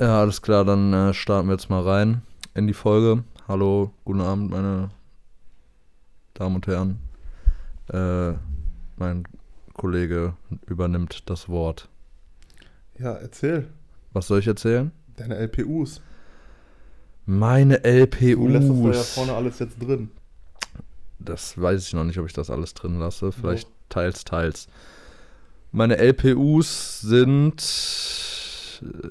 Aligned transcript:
Ja, 0.00 0.20
alles 0.20 0.42
klar, 0.42 0.64
dann 0.64 0.92
äh, 0.92 1.14
starten 1.14 1.48
wir 1.48 1.54
jetzt 1.54 1.70
mal 1.70 1.82
rein 1.82 2.22
in 2.54 2.66
die 2.66 2.74
Folge. 2.74 3.24
Hallo, 3.48 3.92
guten 4.04 4.20
Abend, 4.20 4.50
meine 4.50 4.90
Damen 6.34 6.56
und 6.56 6.66
Herren. 6.66 6.98
Äh, 7.92 8.36
mein 8.96 9.24
Kollege 9.74 10.34
übernimmt 10.66 11.28
das 11.30 11.48
Wort. 11.48 11.88
Ja, 12.98 13.12
erzähl. 13.12 13.68
Was 14.12 14.26
soll 14.26 14.40
ich 14.40 14.46
erzählen? 14.46 14.92
Deine 15.16 15.36
LPUs. 15.36 16.00
Meine 17.26 17.78
Du 17.80 18.48
lässt 18.48 18.68
das 18.68 18.76
da 18.76 18.82
ja 18.82 18.90
LPUs. 18.90 19.14
vorne 19.14 19.34
alles 19.34 19.58
jetzt 19.58 19.78
drin. 19.78 20.10
Das 21.18 21.60
weiß 21.60 21.86
ich 21.86 21.94
noch 21.94 22.04
nicht, 22.04 22.18
ob 22.18 22.26
ich 22.26 22.32
das 22.32 22.50
alles 22.50 22.74
drin 22.74 22.98
lasse. 22.98 23.32
Vielleicht 23.32 23.68
teils, 23.88 24.24
teils. 24.24 24.68
Meine 25.72 25.96
LPUs 25.96 27.00
sind. 27.00 27.62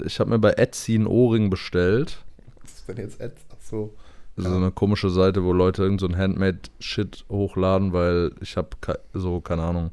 Ich 0.04 0.20
habe 0.20 0.30
mir 0.30 0.38
bei 0.38 0.50
Etsy 0.52 0.94
einen 0.94 1.06
Ohrring 1.06 1.50
bestellt. 1.50 2.18
Was 2.62 2.72
ist 2.72 2.88
denn 2.88 2.96
jetzt 2.98 3.20
Ads? 3.20 3.42
Ach 3.50 3.56
so. 3.62 3.94
So 4.36 4.48
Ja. 4.48 4.56
eine 4.56 4.72
komische 4.72 5.10
Seite, 5.10 5.44
wo 5.44 5.52
Leute 5.52 5.82
irgend 5.84 6.00
so 6.00 6.06
ein 6.08 6.16
Handmade-Shit 6.16 7.24
hochladen, 7.30 7.92
weil 7.92 8.32
ich 8.40 8.56
habe 8.56 8.70
so, 9.12 9.40
keine 9.40 9.62
Ahnung, 9.62 9.92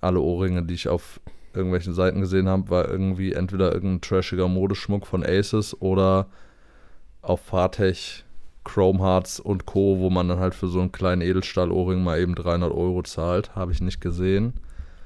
alle 0.00 0.20
Ohrringe, 0.20 0.62
die 0.64 0.74
ich 0.74 0.88
auf 0.88 1.18
irgendwelchen 1.54 1.94
Seiten 1.94 2.20
gesehen 2.20 2.46
habe, 2.48 2.68
war 2.68 2.88
irgendwie 2.88 3.32
entweder 3.32 3.72
irgendein 3.72 4.02
trashiger 4.02 4.48
Modeschmuck 4.48 5.06
von 5.06 5.24
Aces 5.24 5.80
oder 5.80 6.26
auf 7.22 7.40
Fartech, 7.40 8.24
Chrome 8.64 8.98
Hearts 9.02 9.40
und 9.40 9.64
Co., 9.64 9.98
wo 9.98 10.10
man 10.10 10.28
dann 10.28 10.38
halt 10.40 10.54
für 10.54 10.68
so 10.68 10.80
einen 10.80 10.92
kleinen 10.92 11.22
Edelstahl-Ohrring 11.22 12.02
mal 12.04 12.20
eben 12.20 12.34
300 12.34 12.70
Euro 12.70 13.02
zahlt. 13.02 13.56
Habe 13.56 13.72
ich 13.72 13.80
nicht 13.80 14.00
gesehen. 14.02 14.52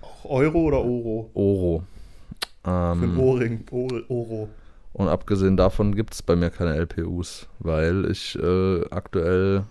Auch 0.03 0.25
Euro 0.25 0.59
oder 0.63 0.79
Oro? 0.85 1.85
Euro. 2.65 2.95
Für 2.95 3.05
einen 3.05 3.13
Ähm, 3.15 3.19
Ohrring. 3.21 3.65
Oro. 4.09 4.49
und 4.93 5.09
abgesehen 5.09 5.57
davon 5.57 5.95
gibt 5.95 6.15
es 6.15 6.23
bei 6.23 6.37
mir 6.37 6.51
keine 6.51 6.77
LPUs, 6.77 7.49
weil 7.59 8.11
ich 8.11 8.39
äh, 8.39 8.85
aktuell 8.91 9.65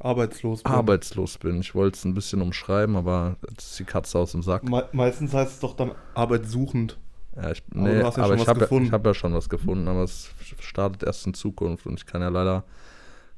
Arbeitslos. 0.00 0.62
bin. 0.62 0.72
arbeitslos 0.72 1.38
bin. 1.38 1.60
Ich 1.60 1.74
wollte 1.74 1.96
es 1.96 2.04
ein 2.04 2.14
bisschen 2.14 2.42
umschreiben, 2.42 2.96
aber 2.96 3.36
jetzt 3.48 3.70
ist 3.70 3.78
die 3.78 3.84
Katze 3.84 4.18
aus 4.18 4.32
dem 4.32 4.42
Sack. 4.42 4.64
Me 4.64 4.86
meistens 4.92 5.32
heißt 5.32 5.52
es 5.52 5.60
doch 5.60 5.74
dann 5.74 5.92
arbeitssuchend. 6.14 6.98
Ja, 7.36 7.50
ich, 7.50 7.62
nee, 7.72 7.98
ja 8.00 8.06
aber 8.06 8.26
schon 8.26 8.38
ich 8.38 8.46
habe 8.46 8.68
ja, 8.70 8.92
hab 8.92 9.06
ja 9.06 9.14
schon 9.14 9.34
was 9.34 9.48
gefunden, 9.48 9.88
aber 9.88 10.02
es 10.04 10.30
startet 10.60 11.02
erst 11.02 11.26
in 11.26 11.34
Zukunft 11.34 11.86
und 11.86 11.94
ich 11.98 12.06
kann 12.06 12.20
ja 12.22 12.28
leider 12.28 12.64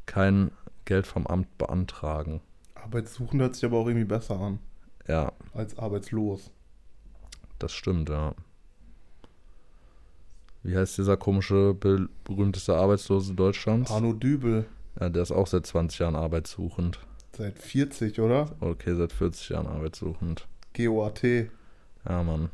kein 0.05 0.50
Geld 0.84 1.06
vom 1.06 1.27
Amt 1.27 1.56
beantragen. 1.58 2.41
Arbeitssuchend 2.75 3.41
hört 3.41 3.55
sich 3.55 3.64
aber 3.64 3.78
auch 3.78 3.86
irgendwie 3.86 4.05
besser 4.05 4.39
an 4.39 4.58
Ja, 5.08 5.33
als 5.55 5.78
arbeitslos. 5.78 6.50
das 7.58 7.73
stimmt, 7.73 8.08
ja. 8.11 8.34
Wie 10.67 10.77
heißt 10.77 10.98
dieser 10.98 11.17
komische, 11.17 11.75
be- 11.75 12.09
berühmteste 12.25 12.75
Arbeitslose 12.75 13.34
Deutschlands? 13.34 13.91
Arno 13.92 14.12
Dübel. 14.12 14.67
Ja, 15.00 15.08
der 15.08 15.23
ist 15.23 15.31
auch 15.31 15.47
seit 15.47 15.64
20 15.64 16.00
Jahren 16.00 16.17
arbeitssuchend. 16.17 16.98
Seit 17.36 17.58
40, 17.58 18.19
oder? 18.20 18.50
Okay, 18.61 18.95
seit 18.97 19.12
40 19.12 19.50
Jahren 19.50 19.67
arbeitssuchend. 19.69 20.48
GOAT. 20.75 21.23
Ja, 21.23 22.23
Mann. 22.25 22.50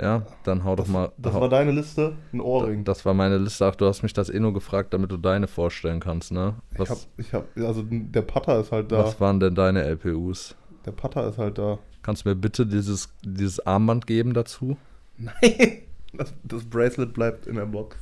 Ja, 0.00 0.24
dann 0.44 0.62
hau 0.62 0.76
doch 0.76 0.86
mal. 0.86 1.10
Das 1.18 1.34
hau, 1.34 1.40
war 1.40 1.48
deine 1.48 1.72
Liste? 1.72 2.14
Ein 2.32 2.40
Ohrring. 2.40 2.84
Das 2.84 3.04
war 3.04 3.14
meine 3.14 3.38
Liste. 3.38 3.66
Ach, 3.66 3.74
du 3.74 3.86
hast 3.86 4.04
mich 4.04 4.12
das 4.12 4.30
eh 4.30 4.38
nur 4.38 4.52
gefragt, 4.54 4.94
damit 4.94 5.10
du 5.10 5.16
deine 5.16 5.48
vorstellen 5.48 5.98
kannst, 5.98 6.30
ne? 6.30 6.54
ich 6.74 6.78
Was, 6.78 6.90
hab, 6.90 6.98
ich 7.16 7.32
hab, 7.34 7.56
also 7.56 7.82
der 7.84 8.22
Putter 8.22 8.60
ist 8.60 8.70
halt 8.70 8.92
da. 8.92 8.98
was 8.98 9.20
waren 9.20 9.40
denn 9.40 9.56
deine 9.56 9.82
LPUs? 9.82 10.54
Der 10.86 10.92
Putter 10.92 11.26
ist 11.28 11.38
halt 11.38 11.58
da. 11.58 11.80
Kannst 12.02 12.24
du 12.24 12.28
mir 12.28 12.36
bitte 12.36 12.64
dieses, 12.64 13.08
dieses 13.24 13.66
Armband 13.66 14.06
geben 14.06 14.34
dazu? 14.34 14.76
Nein. 15.18 15.78
Das, 16.12 16.34
das 16.42 16.64
Bracelet 16.64 17.12
bleibt 17.12 17.46
in 17.46 17.56
der 17.56 17.66
Box. 17.66 17.96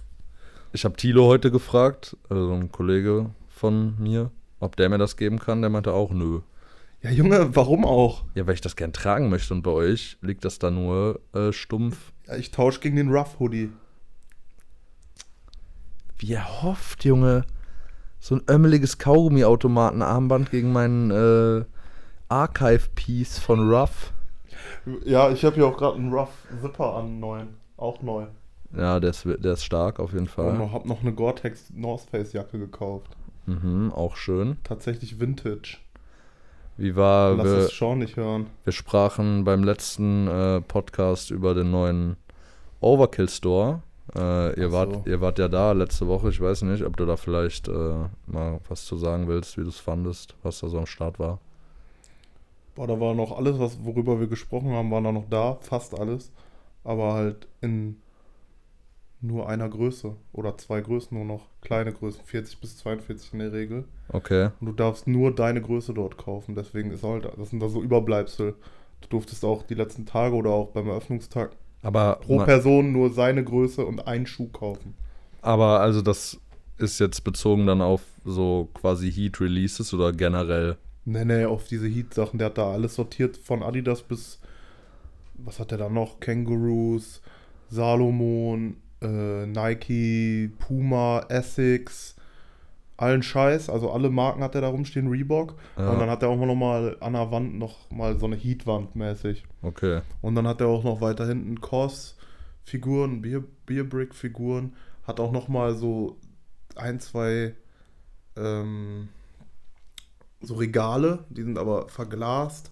Ich 0.73 0.85
habe 0.85 0.97
Thilo 0.97 1.27
heute 1.27 1.51
gefragt, 1.51 2.17
also 2.29 2.53
ein 2.53 2.71
Kollege 2.71 3.31
von 3.49 3.95
mir, 3.99 4.31
ob 4.61 4.77
der 4.77 4.89
mir 4.89 4.99
das 4.99 5.17
geben 5.17 5.39
kann. 5.39 5.61
Der 5.61 5.71
meinte 5.71 5.93
auch 5.93 6.13
nö. 6.13 6.41
Ja, 7.03 7.11
Junge, 7.11 7.55
warum 7.55 7.85
auch? 7.85 8.25
Ja, 8.35 8.47
weil 8.47 8.55
ich 8.55 8.61
das 8.61 8.77
gern 8.77 8.93
tragen 8.93 9.29
möchte 9.29 9.55
und 9.55 9.63
bei 9.63 9.71
euch 9.71 10.19
liegt 10.23 10.45
das 10.45 10.59
da 10.59 10.71
nur 10.71 11.21
äh, 11.35 11.53
stumpf. 11.53 12.13
Ja, 12.27 12.37
ich 12.37 12.51
tausche 12.51 12.81
gegen 12.81 12.97
den 12.97 13.11
Rough 13.11 13.39
Hoodie. 13.39 13.71
Wie 16.19 16.33
er 16.33 16.63
hofft, 16.63 17.05
Junge. 17.05 17.45
So 18.19 18.35
ein 18.35 18.43
ömmeliges 18.49 18.99
Kaugummi-Automaten-Armband 18.99 20.51
gegen 20.51 20.73
meinen 20.73 21.11
äh, 21.11 21.65
Archive-Piece 22.29 23.39
von 23.39 23.71
Ruff. 23.71 24.13
Ja, 25.05 25.31
ich 25.31 25.45
habe 25.45 25.57
hier 25.57 25.67
auch 25.67 25.77
gerade 25.77 25.97
einen 25.97 26.13
Rough 26.13 26.33
Zipper 26.61 26.97
an, 26.97 27.21
neuen. 27.21 27.66
Auch 27.77 28.03
neu. 28.03 28.27
Ja, 28.77 28.99
der 29.01 29.11
ist, 29.11 29.25
der 29.25 29.53
ist 29.53 29.65
stark 29.65 30.01
auf 30.01 30.13
jeden 30.13 30.25
Und 30.25 30.31
Fall. 30.31 30.59
noch, 30.59 30.73
hab 30.73 30.87
noch 30.87 31.03
eine 31.03 31.13
Gore-Tex 31.13 31.71
North 31.75 32.03
Face 32.11 32.33
Jacke 32.33 32.59
gekauft. 32.59 33.11
Mhm, 33.47 33.93
auch 33.95 34.17
schön. 34.17 34.57
Tatsächlich 34.65 35.21
Vintage. 35.21 35.79
Wie 36.77 36.95
war, 36.97 37.35
Lass 37.37 37.47
wir, 37.47 37.53
es 37.59 37.79
Sean 37.79 37.99
nicht 38.01 38.17
hören. 38.17 38.49
wir 38.65 38.73
sprachen 38.73 39.45
beim 39.45 39.63
letzten 39.65 40.27
äh, 40.27 40.61
Podcast 40.61 41.31
über 41.31 41.55
den 41.55 41.71
neuen 41.71 42.17
Overkill 42.81 43.29
Store. 43.29 43.83
Äh, 44.15 44.61
ihr, 44.61 44.69
Ach 44.69 44.73
wart, 44.73 44.93
so. 44.93 45.03
ihr 45.07 45.21
wart 45.21 45.39
ja 45.39 45.49
da 45.49 45.73
letzte 45.73 46.07
Woche. 46.07 46.29
Ich 46.29 46.41
weiß 46.41 46.63
nicht, 46.63 46.85
ob 46.85 46.97
du 46.97 47.07
da 47.07 47.17
vielleicht 47.17 47.69
äh, 47.69 47.95
mal 48.27 48.61
was 48.69 48.85
zu 48.85 48.97
sagen 48.97 49.27
willst, 49.29 49.57
wie 49.57 49.63
du 49.63 49.69
es 49.69 49.79
fandest, 49.79 50.35
was 50.43 50.61
da 50.61 50.69
so 50.69 50.79
am 50.79 50.87
Start 50.87 51.19
war. 51.19 51.39
Boah, 52.75 52.87
da 52.87 53.01
war 53.01 53.15
noch 53.15 53.37
alles, 53.37 53.59
was, 53.59 53.83
worüber 53.83 54.21
wir 54.21 54.27
gesprochen 54.27 54.73
haben, 54.73 54.91
war 54.91 55.01
da 55.01 55.13
noch 55.13 55.29
da. 55.31 55.57
Fast 55.63 55.99
alles. 55.99 56.31
Aber 56.87 57.15
halt 57.15 57.49
in 57.61 57.97
nur 59.21 59.49
einer 59.49 59.69
Größe. 59.69 60.15
Oder 60.33 60.57
zwei 60.57 60.81
Größen 60.81 61.17
nur 61.17 61.27
noch. 61.27 61.47
Kleine 61.63 61.93
Größen. 61.93 62.21
40 62.25 62.61
bis 62.61 62.77
42 62.79 63.33
in 63.33 63.39
der 63.41 63.53
Regel. 63.53 63.85
Okay. 64.09 64.51
Und 64.61 64.67
du 64.67 64.73
darfst 64.73 65.07
nur 65.07 65.35
deine 65.35 65.61
Größe 65.61 65.95
dort 65.95 66.17
kaufen. 66.17 66.55
Deswegen 66.55 66.91
ist 66.91 67.03
halt, 67.03 67.29
das 67.37 67.51
sind 67.51 67.61
da 67.61 67.69
so 67.69 67.83
Überbleibsel. 67.83 68.55
Du 69.01 69.09
durftest 69.09 69.45
auch 69.45 69.63
die 69.65 69.75
letzten 69.75 70.07
Tage 70.07 70.35
oder 70.35 70.51
auch 70.51 70.69
beim 70.69 70.89
Eröffnungstag 70.89 71.51
Aber, 71.83 72.21
pro 72.23 72.39
Person 72.39 72.93
nur 72.93 73.11
seine 73.11 73.43
Größe 73.43 73.85
und 73.85 74.07
einen 74.07 74.27
Schuh 74.27 74.49
kaufen. 74.49 74.95
aber 75.43 75.81
also 75.81 76.03
das 76.03 76.39
ist 76.79 76.99
jetzt 77.01 77.25
bezogen 77.25 77.67
dann 77.67 77.81
auf 77.81 78.03
so 78.25 78.69
quasi 78.75 79.11
Heat 79.11 79.41
Releases 79.41 79.93
oder 79.95 80.13
generell. 80.13 80.77
Nee, 81.05 81.25
nee, 81.25 81.45
auf 81.45 81.67
diese 81.69 81.87
Heat-Sachen. 81.87 82.39
Der 82.39 82.47
hat 82.47 82.59
da 82.59 82.73
alles 82.73 82.95
sortiert 82.97 83.37
von 83.37 83.63
Adidas 83.63 84.03
bis, 84.03 84.41
was 85.39 85.59
hat 85.61 85.71
der 85.71 85.79
da 85.79 85.89
noch? 85.89 86.21
Kangaroos, 86.21 87.21
Salomon, 87.69 88.77
äh, 89.03 89.47
Nike, 89.47 90.51
Puma, 90.59 91.27
Essex, 91.29 92.17
allen 92.97 93.23
Scheiß. 93.23 93.69
Also 93.71 93.91
alle 93.91 94.11
Marken 94.11 94.43
hat 94.43 94.55
er 94.55 94.63
da 94.63 94.69
rumstehen, 94.69 95.09
Reebok. 95.09 95.55
Ja. 95.77 95.91
Und 95.91 95.99
dann 95.99 96.11
hat 96.11 96.23
er 96.23 96.29
auch 96.29 96.37
noch 96.37 96.55
mal 96.55 96.97
an 97.01 97.13
der 97.13 97.31
Wand 97.31 97.59
noch 97.59 97.91
mal 97.91 98.19
so 98.19 98.27
eine 98.27 98.37
Heat-Wand 98.37 98.97
mäßig. 98.97 99.45
Okay. 99.63 100.01
Und 100.23 100.35
dann 100.35 100.47
hat 100.47 100.61
er 100.61 100.69
auch 100.69 100.85
noch 100.85 101.01
weiter 101.01 101.27
hinten 101.27 101.61
Kors-Figuren, 101.61 103.23
Beer, 103.23 103.43
Beerbrick-Figuren. 103.67 104.75
Hat 105.07 105.21
auch 105.21 105.33
noch 105.33 105.49
mal 105.49 105.75
so 105.75 106.17
ein, 106.75 107.01
zwei 107.01 107.55
ähm, 108.37 109.09
so 110.41 110.55
Regale, 110.55 111.25
die 111.31 111.43
sind 111.43 111.59
aber 111.59 111.89
verglast. 111.89 112.71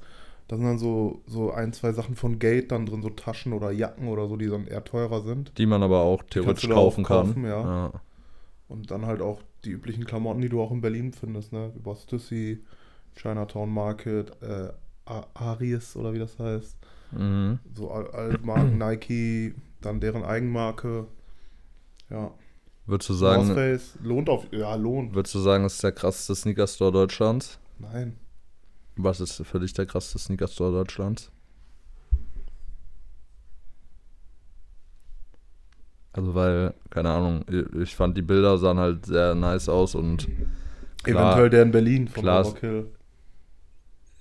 Da 0.49 0.57
sind 0.57 0.67
dann 0.67 0.79
so, 0.79 1.23
so 1.27 1.53
ein, 1.53 1.73
zwei 1.73 1.93
Sachen 1.93 2.17
von 2.17 2.39
Gate 2.39 2.71
dann 2.71 2.85
drin, 2.85 3.03
so 3.03 3.09
Taschen 3.09 3.53
oder 3.53 3.71
Jacken 3.71 4.09
oder 4.09 4.29
so, 4.29 4.37
die 4.37 4.49
dann 4.49 4.67
eher 4.67 4.85
teurer 4.85 5.23
sind. 5.23 5.57
Die 5.57 5.67
man 5.67 5.83
aber 5.83 6.01
auch 6.01 6.23
theoretisch 6.23 6.69
kaufen 6.69 7.05
auch 7.05 7.09
kann. 7.09 7.27
kaufen, 7.27 7.45
ja. 7.47 7.93
Und 8.69 8.91
dann 8.91 9.07
halt 9.07 9.23
auch 9.23 9.41
die 9.65 9.71
üblichen 9.71 10.05
Klamotten, 10.05 10.43
die 10.43 10.49
du 10.49 10.61
auch 10.61 10.71
in 10.71 10.81
Berlin 10.81 11.13
findest, 11.13 11.53
ne? 11.53 11.73
Über 11.77 11.97
Stussy, 11.97 12.63
Chinatown 13.17 13.73
Market, 13.73 14.33
äh, 14.43 14.71
Aries 15.07 15.97
oder 15.97 16.13
wie 16.13 16.19
das 16.19 16.39
heißt. 16.39 16.77
Mhm. 17.13 17.59
So 17.75 17.91
all, 17.91 18.11
all 18.11 18.39
Marken, 18.43 18.79
Nike, 18.79 19.55
dann 19.81 20.01
deren 20.01 20.25
Eigenmarke. 20.25 21.07
Ja. 22.11 22.33
Würdest 22.87 23.09
du 23.09 23.15
North 23.15 23.47
sagen, 23.47 23.55
Face, 23.55 23.95
lohnt 24.03 24.29
auf, 24.29 24.47
ja, 24.53 24.75
lohnt. 24.75 25.15
würdest 25.15 25.35
du 25.35 25.39
sagen, 25.39 25.65
es 25.65 25.75
ist 25.75 25.83
der 25.85 25.93
krasseste 25.93 26.35
Sneaker-Store 26.35 26.93
Deutschlands? 26.93 27.59
Nein. 27.79 28.17
Was 28.97 29.21
ist 29.21 29.45
für 29.45 29.59
dich 29.61 29.73
der 29.73 29.87
krasseste 29.87 30.19
Sneaker-Store 30.19 30.73
Deutschlands? 30.73 31.31
Also 36.13 36.35
weil, 36.35 36.75
keine 36.91 37.11
Ahnung, 37.11 37.45
ich 37.83 37.97
fand 37.97 38.17
die 38.17 38.23
Bilder 38.23 38.57
sahen 38.59 38.79
halt 38.79 39.07
sehr 39.07 39.35
nice 39.35 39.69
aus 39.69 39.95
und 39.95 40.29
Klar. 41.03 41.33
Eventuell 41.33 41.51
der 41.51 41.63
in 41.65 41.71
Berlin 41.71 42.09
von 42.09 42.23
Klar. 42.23 42.47
Overkill. 42.47 42.87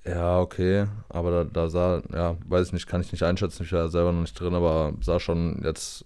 ja, 0.06 0.40
okay, 0.40 0.88
aber 1.08 1.32
da, 1.32 1.44
da 1.46 1.70
sah, 1.70 2.02
ja, 2.12 2.36
weiß 2.48 2.68
ich 2.68 2.74
nicht, 2.74 2.88
kann 2.88 3.00
ich 3.02 3.12
nicht 3.12 3.24
einschätzen, 3.24 3.64
ich 3.64 3.72
war 3.72 3.82
ja 3.82 3.88
selber 3.88 4.12
noch 4.12 4.22
nicht 4.22 4.38
drin, 4.38 4.54
aber 4.54 4.94
sah 5.02 5.20
schon 5.20 5.62
jetzt 5.64 6.04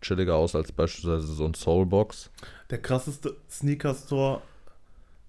chilliger 0.00 0.36
aus 0.36 0.54
als 0.54 0.70
beispielsweise 0.70 1.26
so 1.26 1.44
ein 1.44 1.54
Soulbox. 1.54 2.30
Der 2.70 2.80
krasseste 2.80 3.36
Sneaker-Store 3.50 4.42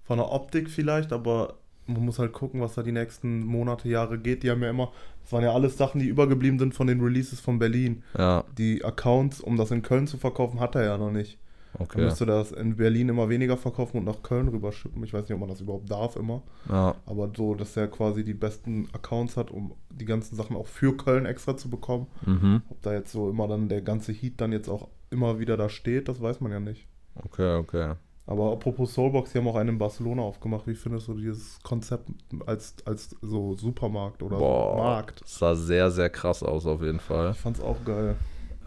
von 0.04 0.18
der 0.18 0.30
Optik 0.30 0.70
vielleicht, 0.70 1.12
aber 1.12 1.54
man 1.86 2.04
muss 2.04 2.18
halt 2.18 2.32
gucken, 2.32 2.60
was 2.60 2.74
da 2.74 2.82
die 2.82 2.92
nächsten 2.92 3.44
Monate, 3.44 3.88
Jahre 3.88 4.18
geht. 4.18 4.42
Die 4.42 4.50
haben 4.50 4.62
ja 4.62 4.70
immer 4.70 4.92
Das 5.22 5.32
waren 5.32 5.42
ja 5.42 5.52
alles 5.52 5.76
Sachen, 5.76 6.00
die 6.00 6.06
übergeblieben 6.06 6.58
sind 6.58 6.74
von 6.74 6.86
den 6.86 7.00
Releases 7.00 7.40
von 7.40 7.58
Berlin. 7.58 8.02
Ja, 8.16 8.44
Die 8.56 8.84
Accounts, 8.84 9.40
um 9.40 9.56
das 9.56 9.70
in 9.70 9.82
Köln 9.82 10.06
zu 10.06 10.16
verkaufen, 10.16 10.60
hat 10.60 10.74
er 10.74 10.84
ja 10.84 10.98
noch 10.98 11.10
nicht. 11.10 11.38
Dann 11.74 11.86
okay. 11.86 12.02
müsste 12.02 12.26
das 12.26 12.52
in 12.52 12.76
Berlin 12.76 13.08
immer 13.08 13.28
weniger 13.28 13.56
verkaufen 13.56 13.98
und 13.98 14.04
nach 14.04 14.22
Köln 14.22 14.48
rüberschippen. 14.48 15.02
Ich 15.04 15.14
weiß 15.14 15.22
nicht, 15.22 15.32
ob 15.32 15.40
man 15.40 15.48
das 15.48 15.60
überhaupt 15.62 15.90
darf 15.90 16.16
immer. 16.16 16.42
Ja, 16.68 16.96
Aber 17.06 17.30
so, 17.34 17.54
dass 17.54 17.76
er 17.76 17.88
quasi 17.88 18.24
die 18.24 18.34
besten 18.34 18.88
Accounts 18.92 19.36
hat, 19.36 19.50
um 19.50 19.74
die 19.90 20.04
ganzen 20.04 20.36
Sachen 20.36 20.54
auch 20.56 20.66
für 20.66 20.96
Köln 20.96 21.24
extra 21.24 21.56
zu 21.56 21.70
bekommen. 21.70 22.08
mhm. 22.26 22.62
Ob 22.68 22.82
da 22.82 22.92
jetzt 22.92 23.12
so 23.12 23.30
immer 23.30 23.48
dann 23.48 23.68
der 23.68 23.80
ganze 23.80 24.12
Heat 24.12 24.34
dann 24.36 24.52
jetzt 24.52 24.68
auch 24.68 24.88
immer 25.10 25.38
wieder 25.38 25.56
da 25.56 25.68
steht, 25.68 26.08
das 26.08 26.20
weiß 26.20 26.40
man 26.40 26.52
ja 26.52 26.60
nicht. 26.60 26.86
Okay, 27.14 27.56
okay. 27.56 27.94
Aber 28.26 28.52
apropos 28.52 28.94
Soulbox, 28.94 29.32
die 29.32 29.38
haben 29.38 29.48
auch 29.48 29.56
einen 29.56 29.70
in 29.70 29.78
Barcelona 29.78 30.22
aufgemacht. 30.22 30.66
Wie 30.66 30.74
findest 30.74 31.08
du 31.08 31.14
dieses 31.14 31.60
Konzept 31.62 32.08
als, 32.46 32.76
als 32.84 33.16
so 33.20 33.56
Supermarkt 33.56 34.22
oder 34.22 34.38
Boah, 34.38 34.76
Markt? 34.76 35.22
sah 35.26 35.54
sehr, 35.56 35.90
sehr 35.90 36.08
krass 36.08 36.42
aus 36.42 36.64
auf 36.66 36.82
jeden 36.82 37.00
Fall. 37.00 37.32
Ich 37.32 37.38
fand's 37.38 37.60
auch 37.60 37.84
geil. 37.84 38.14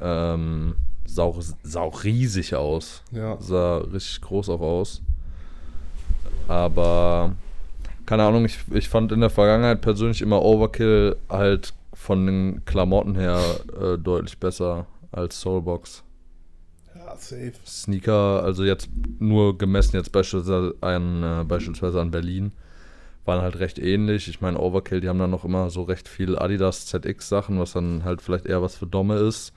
Ähm, 0.02 0.76
sah, 1.06 1.24
auch, 1.24 1.42
sah 1.64 1.82
auch 1.82 2.04
riesig 2.04 2.54
aus. 2.54 3.02
Ja. 3.12 3.38
Sah 3.40 3.78
richtig 3.78 4.22
groß 4.22 4.50
auch 4.50 4.62
aus. 4.62 5.02
Aber 6.50 7.34
keine 8.06 8.24
Ahnung, 8.24 8.46
ich, 8.46 8.60
ich 8.72 8.90
fand 8.90 9.12
in 9.12 9.22
der 9.22 9.30
Vergangenheit 9.30 9.82
persönlich 9.82 10.22
immer 10.22 10.42
Overkill 10.42 11.16
halt 11.30 11.74
von 11.94 12.26
den 12.26 12.66
Klamotten 12.66 13.16
her 13.16 13.40
äh, 13.82 13.98
deutlich 13.98 14.38
besser 14.38 14.86
als 15.12 15.40
Soulbox. 15.42 16.04
Ja, 17.16 17.22
safe. 17.22 17.54
Sneaker, 17.66 18.44
also 18.44 18.64
jetzt 18.64 18.90
nur 19.20 19.58
gemessen 19.58 19.96
jetzt 19.96 20.12
beispielsweise 20.12 20.76
an, 20.82 21.24
äh, 21.24 21.44
beispielsweise 21.44 22.02
an 22.02 22.12
Berlin, 22.12 22.52
waren 23.26 23.42
halt 23.42 23.60
recht 23.60 23.80
ähnlich. 23.80 24.28
Ich 24.28 24.42
meine, 24.42 24.60
Overkill, 24.60 25.02
die 25.02 25.10
haben 25.10 25.20
dann 25.20 25.32
noch 25.32 25.46
immer 25.46 25.70
so 25.70 25.84
recht 25.84 26.08
viel 26.08 26.38
Adidas 26.38 26.86
ZX 26.86 27.28
Sachen, 27.28 27.60
was 27.60 27.74
dann 27.74 28.04
halt 28.04 28.22
vielleicht 28.22 28.46
eher 28.46 28.62
was 28.62 28.76
für 28.76 28.88
Domme 28.88 29.16
ist. 29.16 29.54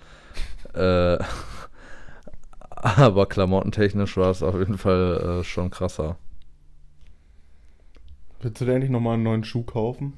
Äh, 0.74 1.18
aber 2.70 3.26
klamottentechnisch 3.26 4.16
war 4.16 4.30
es 4.30 4.42
auf 4.42 4.58
jeden 4.58 4.78
Fall 4.78 5.40
äh, 5.40 5.44
schon 5.44 5.70
krasser. 5.70 6.16
Willst 8.40 8.60
du 8.60 8.64
dir 8.64 8.74
endlich 8.74 8.90
nochmal 8.90 9.14
einen 9.14 9.24
neuen 9.24 9.44
Schuh 9.44 9.64
kaufen? 9.64 10.14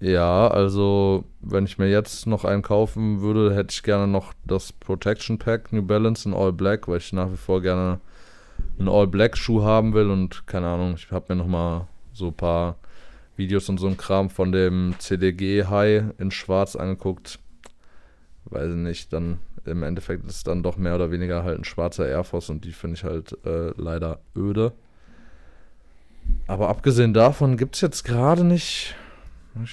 Ja, 0.00 0.48
also 0.48 1.24
wenn 1.42 1.66
ich 1.66 1.76
mir 1.76 1.90
jetzt 1.90 2.26
noch 2.26 2.46
einen 2.46 2.62
kaufen 2.62 3.20
würde, 3.20 3.54
hätte 3.54 3.72
ich 3.72 3.82
gerne 3.82 4.06
noch 4.06 4.32
das 4.46 4.72
Protection 4.72 5.38
Pack 5.38 5.74
New 5.74 5.82
Balance 5.82 6.26
in 6.26 6.34
All 6.34 6.54
Black, 6.54 6.88
weil 6.88 6.96
ich 6.98 7.12
nach 7.12 7.30
wie 7.30 7.36
vor 7.36 7.60
gerne 7.60 8.00
einen 8.78 8.88
All 8.88 9.06
Black 9.06 9.36
Schuh 9.36 9.62
haben 9.62 9.92
will 9.92 10.08
und 10.10 10.46
keine 10.46 10.68
Ahnung, 10.68 10.94
ich 10.96 11.10
habe 11.10 11.26
mir 11.28 11.36
noch 11.36 11.46
mal 11.46 11.86
so 12.14 12.28
ein 12.28 12.34
paar 12.34 12.76
Videos 13.36 13.68
und 13.68 13.78
so 13.78 13.88
ein 13.88 13.98
Kram 13.98 14.30
von 14.30 14.52
dem 14.52 14.94
CDG 14.98 15.64
High 15.64 16.04
in 16.16 16.30
Schwarz 16.30 16.76
angeguckt. 16.76 17.38
Weiß 18.46 18.70
ich 18.70 18.76
nicht, 18.76 19.12
dann 19.12 19.38
im 19.66 19.82
Endeffekt 19.82 20.24
ist 20.24 20.36
es 20.36 20.44
dann 20.44 20.62
doch 20.62 20.78
mehr 20.78 20.94
oder 20.94 21.10
weniger 21.10 21.44
halt 21.44 21.58
ein 21.58 21.64
schwarzer 21.64 22.08
Air 22.08 22.24
Force 22.24 22.48
und 22.48 22.64
die 22.64 22.72
finde 22.72 22.96
ich 22.96 23.04
halt 23.04 23.36
äh, 23.44 23.72
leider 23.76 24.20
öde. 24.34 24.72
Aber 26.46 26.70
abgesehen 26.70 27.12
davon 27.12 27.58
gibt 27.58 27.74
es 27.74 27.82
jetzt 27.82 28.04
gerade 28.04 28.44
nicht 28.44 28.94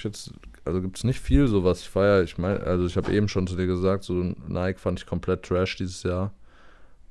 jetzt, 0.02 0.32
also 0.64 0.80
gibt 0.80 0.96
es 0.96 1.04
nicht 1.04 1.20
viel, 1.20 1.46
so 1.46 1.64
was 1.64 1.80
ich 1.80 1.88
feiere. 1.88 2.22
Ich 2.22 2.38
meine, 2.38 2.60
also 2.60 2.86
ich 2.86 2.96
habe 2.96 3.12
eben 3.12 3.28
schon 3.28 3.46
zu 3.46 3.56
dir 3.56 3.66
gesagt, 3.66 4.04
so 4.04 4.14
Nike 4.14 4.78
fand 4.78 5.00
ich 5.00 5.06
komplett 5.06 5.44
trash 5.44 5.76
dieses 5.76 6.02
Jahr. 6.02 6.32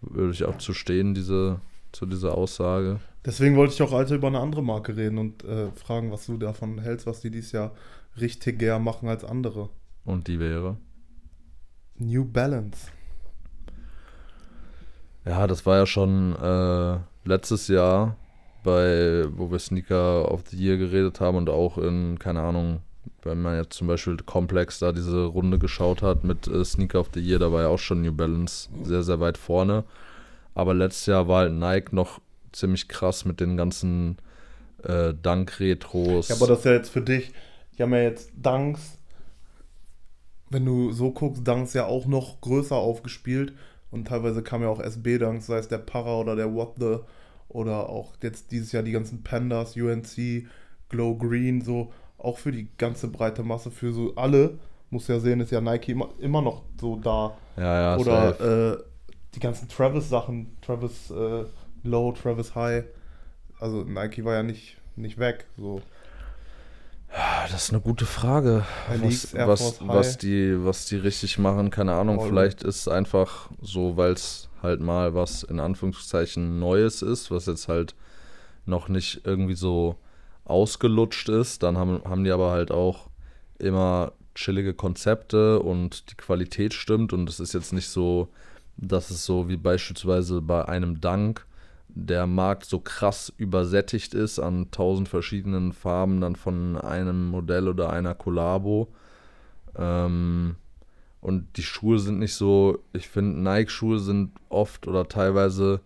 Würde 0.02 0.31
ich 0.31 0.44
auch 0.44 0.58
zu 0.58 0.74
stehen, 0.74 1.14
diese, 1.14 1.60
zu 1.92 2.06
dieser 2.06 2.36
Aussage. 2.36 3.00
Deswegen 3.25 3.56
wollte 3.56 3.74
ich 3.74 3.81
auch 3.81 3.92
heute 3.92 4.16
über 4.16 4.28
eine 4.28 4.40
andere 4.40 4.64
Marke 4.64 4.96
reden 4.96 5.18
und 5.18 5.44
äh, 5.44 5.72
fragen, 5.72 6.12
was 6.12 6.28
du 6.28 6.38
davon 6.38 6.80
hältst, 6.80 7.08
was 7.08 7.22
die 7.22 7.31
dieses 7.31 7.52
Jahr 7.52 7.72
richtiger 8.19 8.80
machen 8.80 9.10
als 9.10 9.25
andere. 9.25 9.69
Und 10.06 10.28
die 10.28 10.40
wäre. 10.40 10.78
New 11.96 12.25
Balance. 12.25 12.88
Ja, 15.25 15.46
das 15.48 15.66
war 15.66 15.78
ja 15.78 15.86
schon 15.86 16.36
äh, 16.36 17.00
letztes 17.28 17.68
Jahr, 17.68 18.16
bei, 18.68 19.25
wo 19.31 19.50
wir 19.50 19.60
Sneaker 19.60 20.30
of 20.30 20.44
the 20.50 20.58
Year 20.58 20.75
geredet 20.75 21.22
haben 21.22 21.38
und 21.38 21.50
auch 21.50 21.78
in, 21.78 22.19
keine 22.19 22.42
Ahnung, 22.42 22.81
wenn 23.24 23.42
man 23.42 23.56
jetzt 23.56 23.78
zum 23.78 23.88
Beispiel 23.88 24.18
Complex 24.18 24.80
da 24.80 24.92
diese 24.92 25.24
Runde 25.24 25.58
geschaut 25.58 26.02
hat 26.02 26.25
mit 26.25 26.48
äh, 26.48 26.66
Sneaker 26.66 27.00
of 27.00 27.10
the 27.14 27.22
Year, 27.22 27.40
da 27.40 27.50
war 27.50 27.62
ja 27.62 27.68
auch 27.69 27.80
schon 27.80 28.02
New 28.02 28.12
Balance 28.12 28.68
sehr, 28.84 29.04
sehr 29.04 29.22
weit 29.22 29.38
vorne. 29.38 29.86
Aber 30.54 30.74
letztes 30.74 31.06
Jahr 31.06 31.30
war 31.30 31.40
halt 31.44 31.54
Nike 31.54 31.96
noch 31.96 32.19
ziemlich 32.52 32.90
krass 32.90 33.24
mit 33.24 33.40
den 33.40 33.56
ganzen 33.56 34.18
äh, 34.84 35.14
Dunk-Retros. 35.14 36.28
Ja, 36.28 36.36
aber 36.36 36.48
das 36.48 36.60
ist 36.60 36.66
ja 36.66 36.74
jetzt 36.74 36.90
für 36.90 37.02
dich. 37.02 37.31
Die 37.78 37.84
haben 37.84 37.94
ja 37.94 38.02
jetzt 38.02 38.31
Dunks. 38.36 38.98
Wenn 40.50 40.66
du 40.66 40.92
so 40.92 41.12
guckst, 41.12 41.48
Dunks 41.48 41.74
ja 41.74 41.86
auch 41.86 42.06
noch 42.06 42.42
größer 42.42 42.75
aufgespielt. 42.75 43.54
Und 43.92 44.10
teilweise 44.10 44.44
kamen 44.44 44.64
ja 44.64 44.69
auch 44.69 44.81
SB-Dunks, 44.81 45.46
sei 45.46 45.60
es 45.60 45.69
der 45.69 45.78
Para 45.78 46.19
oder 46.19 46.36
der 46.36 46.54
What 46.54 46.74
the. 46.80 46.98
Oder 47.50 47.90
auch 47.90 48.14
jetzt 48.22 48.52
dieses 48.52 48.72
Jahr 48.72 48.84
die 48.84 48.92
ganzen 48.92 49.24
Pandas, 49.24 49.76
UNC, 49.76 50.48
Glow 50.90 51.16
Green, 51.16 51.62
so. 51.62 51.92
Auch 52.18 52.38
für 52.38 52.52
die 52.52 52.68
ganze 52.78 53.08
breite 53.08 53.44
Masse, 53.44 53.72
für 53.72 53.94
so 53.94 54.16
alle. 54.16 54.58
Muss 54.90 55.08
ja 55.08 55.20
sehen, 55.20 55.40
ist 55.40 55.52
ja 55.52 55.62
Nike 55.62 55.92
immer, 55.92 56.10
immer 56.20 56.42
noch 56.42 56.64
so 56.80 56.96
da. 56.96 57.38
ja, 57.58 57.82
ja, 57.82 57.98
oder 57.98 58.74
äh, 58.74 58.78
die 59.36 59.40
ganzen 59.40 59.68
Travis-Sachen, 59.68 60.58
Travis 60.62 61.12
äh, 61.12 61.46
Low, 61.84 62.12
Travis 62.14 62.56
High. 62.56 62.86
Also 63.60 63.84
Nike 63.84 64.24
war 64.24 64.36
ja 64.36 64.44
nicht, 64.44 64.78
nicht 64.96 65.20
weg. 65.20 65.46
So. 65.58 65.82
Ah, 67.13 67.48
Das 67.50 67.63
ist 67.65 67.69
eine 67.71 67.81
gute 67.81 68.06
Frage. 68.06 68.65
Was, 68.89 69.33
was, 69.33 69.80
was, 69.88 70.18
die, 70.18 70.63
was 70.63 70.86
die 70.86 70.98
richtig 70.98 71.39
machen, 71.39 71.69
keine 71.71 71.94
Ahnung. 71.94 72.18
Vielleicht 72.27 72.63
ist 72.63 72.81
es 72.81 72.88
einfach 72.88 73.50
so, 73.62 73.98
weil 73.98 74.12
es 74.13 74.50
halt 74.62 74.81
mal 74.81 75.13
was 75.15 75.44
in 75.44 75.59
Anführungszeichen 75.59 76.59
Neues 76.59 77.01
ist, 77.01 77.31
was 77.31 77.45
jetzt 77.45 77.68
halt 77.68 77.95
noch 78.65 78.89
nicht 78.89 79.21
irgendwie 79.24 79.56
so 79.56 79.95
ausgelutscht 80.45 81.30
ist. 81.30 81.63
Dann 81.63 81.77
haben, 81.77 82.01
haben 82.04 82.24
die 82.24 82.31
aber 82.31 82.51
halt 82.51 82.71
auch 82.71 83.09
immer 83.59 84.12
chillige 84.36 84.74
Konzepte 84.74 85.59
und 85.59 86.12
die 86.12 86.15
Qualität 86.15 86.74
stimmt. 86.74 87.13
Und 87.13 87.30
es 87.30 87.39
ist 87.39 87.54
jetzt 87.54 87.74
nicht 87.74 87.89
so, 87.89 88.27
dass 88.75 89.09
es 89.09 89.25
so 89.25 89.48
wie 89.50 89.57
beispielsweise 89.57 90.42
bei 90.42 90.65
einem 90.68 91.01
Dank 91.01 91.45
der 92.06 92.28
Markt 92.28 92.66
so 92.66 92.80
krass 92.80 93.34
übersättigt 93.38 94.14
ist 94.14 94.40
an 94.40 94.70
tausend 94.72 95.10
verschiedenen 95.10 95.74
Farben 95.74 96.22
dann 96.22 96.36
von 96.36 96.78
einem 96.78 97.28
Modell 97.28 97.68
oder 97.68 97.90
einer 97.90 98.14
Collabo. 98.14 98.88
Ähm, 99.76 100.56
und 101.22 101.58
die 101.58 101.64
Schuhe 101.64 102.00
sind 102.00 102.20
nicht 102.20 102.36
so, 102.36 102.80
ich 102.94 103.10
finde, 103.10 103.40
Nike-Schuhe 103.40 104.00
sind 104.00 104.32
oft 104.50 104.88
oder 104.88 105.08
teilweise 105.08 105.81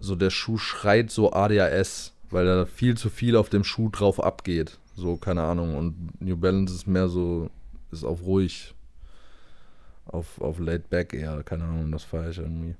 so, 0.00 0.16
der 0.16 0.30
Schuh 0.30 0.58
schreit 0.58 1.10
so 1.10 1.32
ADHS, 1.32 2.12
weil 2.30 2.44
da 2.44 2.66
viel 2.66 2.96
zu 2.96 3.08
viel 3.08 3.36
auf 3.36 3.48
dem 3.48 3.64
Schuh 3.64 3.88
drauf 3.88 4.22
abgeht. 4.22 4.78
So, 4.94 5.16
keine 5.16 5.42
Ahnung. 5.42 5.76
Und 5.76 6.20
New 6.20 6.36
Balance 6.36 6.74
ist 6.74 6.86
mehr 6.86 7.08
so, 7.08 7.50
ist 7.90 8.04
auf 8.04 8.22
ruhig. 8.22 8.74
Auf, 10.06 10.40
auf 10.40 10.58
laid 10.58 10.90
back 10.90 11.14
eher, 11.14 11.42
keine 11.42 11.64
Ahnung, 11.64 11.92
das 11.92 12.04
feiere 12.04 12.30
ich 12.30 12.38
irgendwie. 12.38 12.74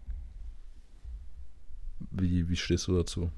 Wie, 2.11 2.49
wie 2.49 2.57
stehst 2.57 2.87
du 2.88 2.97
dazu? 2.97 3.31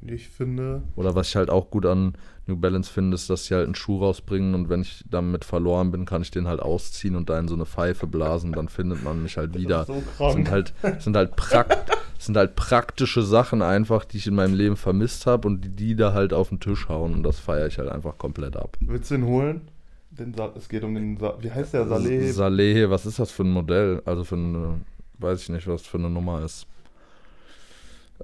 Ich 0.00 0.28
finde, 0.28 0.82
Oder 0.94 1.16
was 1.16 1.28
ich 1.28 1.36
halt 1.36 1.50
auch 1.50 1.70
gut 1.70 1.84
an 1.84 2.12
New 2.46 2.56
Balance 2.56 2.90
finde, 2.90 3.16
ist, 3.16 3.28
dass 3.30 3.46
sie 3.46 3.54
halt 3.54 3.64
einen 3.64 3.74
Schuh 3.74 3.98
rausbringen 3.98 4.54
und 4.54 4.68
wenn 4.68 4.82
ich 4.82 5.04
damit 5.10 5.44
verloren 5.44 5.90
bin, 5.90 6.04
kann 6.04 6.22
ich 6.22 6.30
den 6.30 6.46
halt 6.46 6.60
ausziehen 6.60 7.16
und 7.16 7.28
da 7.28 7.38
in 7.38 7.48
so 7.48 7.56
eine 7.56 7.66
Pfeife 7.66 8.06
blasen, 8.06 8.52
dann 8.52 8.68
findet 8.68 9.02
man 9.02 9.22
mich 9.24 9.36
halt 9.36 9.56
wieder. 9.56 9.86
so 9.86 10.00
Das 10.18 10.34
sind 10.34 10.50
halt, 10.50 10.72
das 10.82 11.02
sind 11.02 11.16
halt, 11.16 11.34
prakt, 11.34 11.90
das 12.14 12.26
sind 12.26 12.36
halt 12.36 12.54
praktische 12.54 13.22
Sachen 13.22 13.60
einfach, 13.60 14.04
die 14.04 14.18
ich 14.18 14.28
in 14.28 14.36
meinem 14.36 14.54
Leben 14.54 14.76
vermisst 14.76 15.26
habe 15.26 15.48
und 15.48 15.62
die 15.62 15.70
die 15.70 15.96
da 15.96 16.12
halt 16.12 16.32
auf 16.32 16.50
den 16.50 16.60
Tisch 16.60 16.88
hauen 16.88 17.12
und 17.12 17.24
das 17.24 17.40
feiere 17.40 17.66
ich 17.66 17.78
halt 17.78 17.88
einfach 17.88 18.18
komplett 18.18 18.56
ab. 18.56 18.76
Willst 18.80 19.10
du 19.10 19.16
den 19.16 19.26
holen? 19.26 19.62
Den 20.10 20.32
Sa 20.32 20.52
es 20.56 20.68
geht 20.68 20.84
um 20.84 20.94
den, 20.94 21.18
Sa 21.18 21.36
wie 21.40 21.50
heißt 21.50 21.74
der, 21.74 21.88
Saleh? 21.88 22.30
Saleh, 22.30 22.88
was 22.88 23.04
ist 23.04 23.18
das 23.18 23.32
für 23.32 23.42
ein 23.42 23.50
Modell? 23.50 24.00
Also 24.04 24.22
für 24.22 24.36
eine, 24.36 24.80
weiß 25.18 25.42
ich 25.42 25.48
nicht, 25.48 25.66
was 25.66 25.82
für 25.82 25.98
eine 25.98 26.08
Nummer 26.08 26.44
ist. 26.44 26.68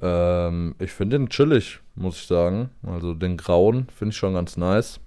Ähm, 0.00 0.74
ich 0.78 0.92
finde 0.92 1.18
den 1.18 1.28
chillig, 1.28 1.80
muss 1.94 2.16
ich 2.16 2.26
sagen. 2.26 2.70
Also 2.82 3.14
den 3.14 3.36
grauen 3.36 3.88
finde 3.94 4.12
ich 4.12 4.16
schon 4.16 4.34
ganz 4.34 4.56
nice. 4.56 5.00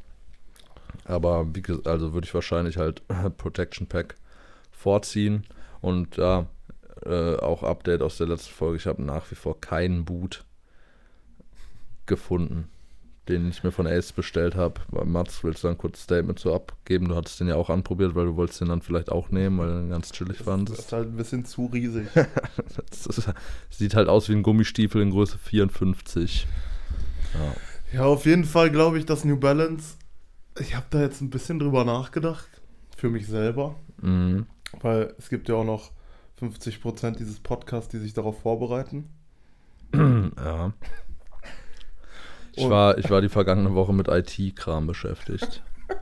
Aber 1.06 1.56
wie 1.56 1.62
gesagt, 1.62 1.88
also 1.88 2.14
würde 2.14 2.26
ich 2.26 2.34
wahrscheinlich 2.34 2.78
halt 2.78 3.02
Protection 3.38 3.88
Pack 3.88 4.16
vorziehen. 4.72 5.46
Und 5.82 6.18
ja, 6.18 6.48
äh, 7.06 7.36
auch 7.36 7.64
Update 7.64 8.02
aus 8.02 8.18
der 8.18 8.28
letzten 8.28 8.54
Folge. 8.54 8.78
Ich 8.78 8.88
habe 8.88 9.02
nach 9.04 9.30
wie 9.32 9.36
vor 9.36 9.60
keinen 9.62 10.06
Boot 10.06 10.46
gefunden, 12.06 12.70
den 13.30 13.50
ich 13.50 13.64
mir 13.64 13.72
von 13.72 13.88
Ace 13.88 14.12
bestellt 14.12 14.56
habe. 14.56 14.82
Mats, 15.06 15.44
willst 15.44 15.64
du 15.64 15.68
ein 15.68 15.78
kurzes 15.78 16.04
Statement 16.04 16.40
so 16.40 16.54
abgeben? 16.54 17.10
Du 17.10 17.16
hattest 17.16 17.40
den 17.40 17.48
ja 17.48 17.56
auch 17.56 17.70
anprobiert, 17.70 18.16
weil 18.16 18.26
du 18.26 18.36
wolltest 18.36 18.62
den 18.62 18.70
dann 18.70 18.82
vielleicht 18.82 19.12
auch 19.12 19.30
nehmen, 19.30 19.58
weil 19.60 19.68
du 19.68 19.74
den 19.82 19.90
ganz 19.90 20.12
chillig 20.12 20.38
Das 20.38 20.46
fandest. 20.46 20.80
ist 20.80 20.94
halt 20.94 21.10
ein 21.10 21.16
bisschen 21.18 21.46
zu 21.46 21.66
riesig. 21.68 22.08
Das 22.90 23.06
ist, 23.06 23.30
sieht 23.70 23.96
halt 23.96 24.08
aus 24.10 24.30
wie 24.30 24.34
ein 24.34 24.44
Gummistiefel 24.44 25.02
in 25.02 25.12
Größe 25.12 25.38
54. 25.38 26.48
Ja. 27.34 28.00
ja, 28.00 28.06
auf 28.06 28.26
jeden 28.26 28.46
Fall 28.46 28.72
glaube 28.72 28.98
ich, 28.98 29.06
dass 29.06 29.26
New 29.26 29.38
Balance 29.38 29.96
ich 30.60 30.76
habe 30.76 30.88
da 30.90 31.02
jetzt 31.02 31.22
ein 31.22 31.30
bisschen 31.30 31.60
drüber 31.60 31.86
nachgedacht. 31.86 32.48
Für 32.96 33.10
mich 33.10 33.28
selber. 33.28 33.76
Mhm. 34.02 34.48
Weil 34.82 35.14
es 35.18 35.30
gibt 35.30 35.50
ja 35.50 35.56
auch 35.56 35.64
noch 35.64 35.92
50% 36.42 37.18
dieses 37.18 37.40
Podcasts, 37.40 37.90
die 37.90 38.00
sich 38.00 38.14
darauf 38.14 38.42
vorbereiten. 38.42 39.10
Ja. 40.38 40.74
Ich 42.58 42.70
war, 42.70 42.98
ich 42.98 43.10
war 43.10 43.22
die 43.22 43.30
vergangene 43.30 43.76
Woche 43.76 43.94
mit 43.94 44.08
IT-Kram 44.08 44.88
beschäftigt. 44.88 45.62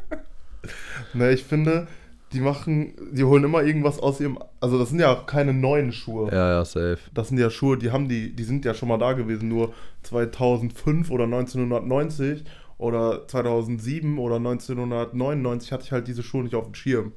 Ne, 1.13 1.31
ich 1.31 1.43
finde, 1.43 1.87
die 2.33 2.41
machen, 2.41 2.93
die 3.11 3.23
holen 3.23 3.43
immer 3.43 3.63
irgendwas 3.63 3.99
aus 3.99 4.19
ihrem. 4.19 4.39
Also, 4.59 4.77
das 4.77 4.89
sind 4.89 4.99
ja 4.99 5.15
keine 5.15 5.53
neuen 5.53 5.91
Schuhe. 5.91 6.29
Ja, 6.31 6.49
ja, 6.49 6.65
safe. 6.65 6.97
Das 7.13 7.29
sind 7.29 7.37
ja 7.37 7.49
Schuhe, 7.49 7.77
die 7.77 7.91
haben 7.91 8.09
die, 8.09 8.35
die 8.35 8.43
sind 8.43 8.65
ja 8.65 8.73
schon 8.73 8.89
mal 8.89 8.97
da 8.97 9.13
gewesen, 9.13 9.47
nur 9.47 9.73
2005 10.03 11.11
oder 11.11 11.25
1990 11.25 12.43
oder 12.77 13.27
2007 13.27 14.19
oder 14.19 14.35
1999 14.35 15.71
hatte 15.71 15.83
ich 15.83 15.91
halt 15.91 16.07
diese 16.07 16.23
Schuhe 16.23 16.43
nicht 16.43 16.55
auf 16.55 16.65
dem 16.65 16.75
Schirm. 16.75 17.13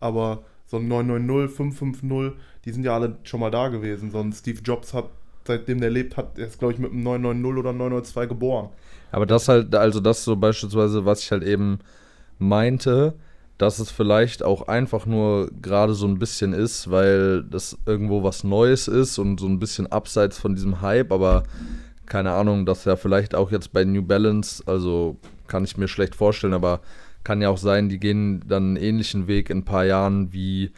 Aber 0.00 0.42
so 0.66 0.78
ein 0.78 0.88
990, 0.88 1.56
550, 1.56 2.40
die 2.64 2.72
sind 2.72 2.84
ja 2.84 2.94
alle 2.94 3.16
schon 3.22 3.40
mal 3.40 3.50
da 3.50 3.68
gewesen. 3.68 4.10
So 4.10 4.18
ein 4.18 4.32
Steve 4.32 4.60
Jobs 4.62 4.92
hat, 4.92 5.10
seitdem 5.48 5.80
der 5.80 5.90
lebt, 5.90 6.16
hat 6.16 6.38
er 6.38 6.46
ist, 6.46 6.58
glaube 6.58 6.74
ich, 6.74 6.78
mit 6.78 6.92
einem 6.92 7.02
990 7.02 7.58
oder 7.58 7.72
992 7.72 8.28
geboren. 8.28 8.68
Aber 9.10 9.26
das 9.26 9.48
halt, 9.48 9.74
also 9.74 9.98
das 10.00 10.24
so 10.24 10.36
beispielsweise, 10.36 11.04
was 11.04 11.22
ich 11.22 11.32
halt 11.32 11.42
eben 11.42 11.80
meinte, 12.38 13.14
dass 13.58 13.80
es 13.80 13.90
vielleicht 13.90 14.44
auch 14.44 14.68
einfach 14.68 15.04
nur 15.04 15.50
gerade 15.60 15.94
so 15.94 16.06
ein 16.06 16.18
bisschen 16.20 16.52
ist, 16.52 16.90
weil 16.90 17.42
das 17.42 17.76
irgendwo 17.86 18.22
was 18.22 18.44
Neues 18.44 18.86
ist 18.86 19.18
und 19.18 19.40
so 19.40 19.46
ein 19.46 19.58
bisschen 19.58 19.88
abseits 19.88 20.38
von 20.38 20.54
diesem 20.54 20.80
Hype, 20.80 21.10
aber 21.10 21.42
keine 22.06 22.32
Ahnung, 22.32 22.64
dass 22.64 22.84
ja 22.84 22.96
vielleicht 22.96 23.34
auch 23.34 23.50
jetzt 23.50 23.72
bei 23.72 23.84
New 23.84 24.02
Balance, 24.02 24.62
also 24.66 25.16
kann 25.48 25.64
ich 25.64 25.76
mir 25.76 25.88
schlecht 25.88 26.14
vorstellen, 26.14 26.54
aber 26.54 26.80
kann 27.24 27.42
ja 27.42 27.50
auch 27.50 27.58
sein, 27.58 27.88
die 27.88 27.98
gehen 27.98 28.44
dann 28.46 28.62
einen 28.62 28.76
ähnlichen 28.76 29.26
Weg 29.26 29.50
in 29.50 29.58
ein 29.58 29.64
paar 29.64 29.84
Jahren 29.84 30.32
wie 30.32 30.70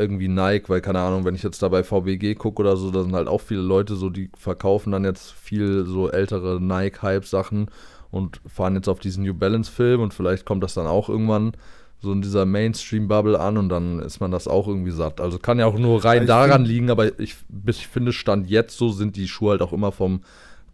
irgendwie 0.00 0.28
Nike, 0.28 0.68
weil 0.68 0.80
keine 0.80 1.00
Ahnung, 1.00 1.24
wenn 1.24 1.34
ich 1.34 1.42
jetzt 1.42 1.62
da 1.62 1.68
bei 1.68 1.84
VBG 1.84 2.34
gucke 2.34 2.60
oder 2.60 2.76
so, 2.76 2.90
da 2.90 3.02
sind 3.02 3.14
halt 3.14 3.28
auch 3.28 3.40
viele 3.40 3.60
Leute 3.60 3.94
so, 3.94 4.10
die 4.10 4.30
verkaufen 4.36 4.92
dann 4.92 5.04
jetzt 5.04 5.32
viel 5.32 5.84
so 5.84 6.10
ältere 6.10 6.60
Nike-Hype-Sachen 6.60 7.70
und 8.10 8.40
fahren 8.46 8.74
jetzt 8.74 8.88
auf 8.88 8.98
diesen 8.98 9.24
New 9.24 9.34
Balance-Film 9.34 10.00
und 10.00 10.14
vielleicht 10.14 10.44
kommt 10.44 10.64
das 10.64 10.74
dann 10.74 10.86
auch 10.86 11.08
irgendwann 11.08 11.52
so 12.00 12.12
in 12.12 12.22
dieser 12.22 12.46
Mainstream-Bubble 12.46 13.38
an 13.38 13.58
und 13.58 13.68
dann 13.68 14.00
ist 14.00 14.20
man 14.20 14.30
das 14.30 14.48
auch 14.48 14.66
irgendwie 14.66 14.90
satt. 14.90 15.20
Also 15.20 15.38
kann 15.38 15.58
ja 15.58 15.66
auch 15.66 15.78
nur 15.78 16.02
rein 16.04 16.22
Ich 16.22 16.28
daran 16.28 16.64
liegen, 16.64 16.90
aber 16.90 17.18
ich, 17.20 17.36
ich 17.66 17.86
finde, 17.86 18.12
Stand 18.12 18.48
jetzt 18.48 18.76
so 18.78 18.88
sind 18.88 19.16
die 19.16 19.28
Schuhe 19.28 19.50
halt 19.50 19.62
auch 19.62 19.72
immer 19.72 19.92
vom 19.92 20.22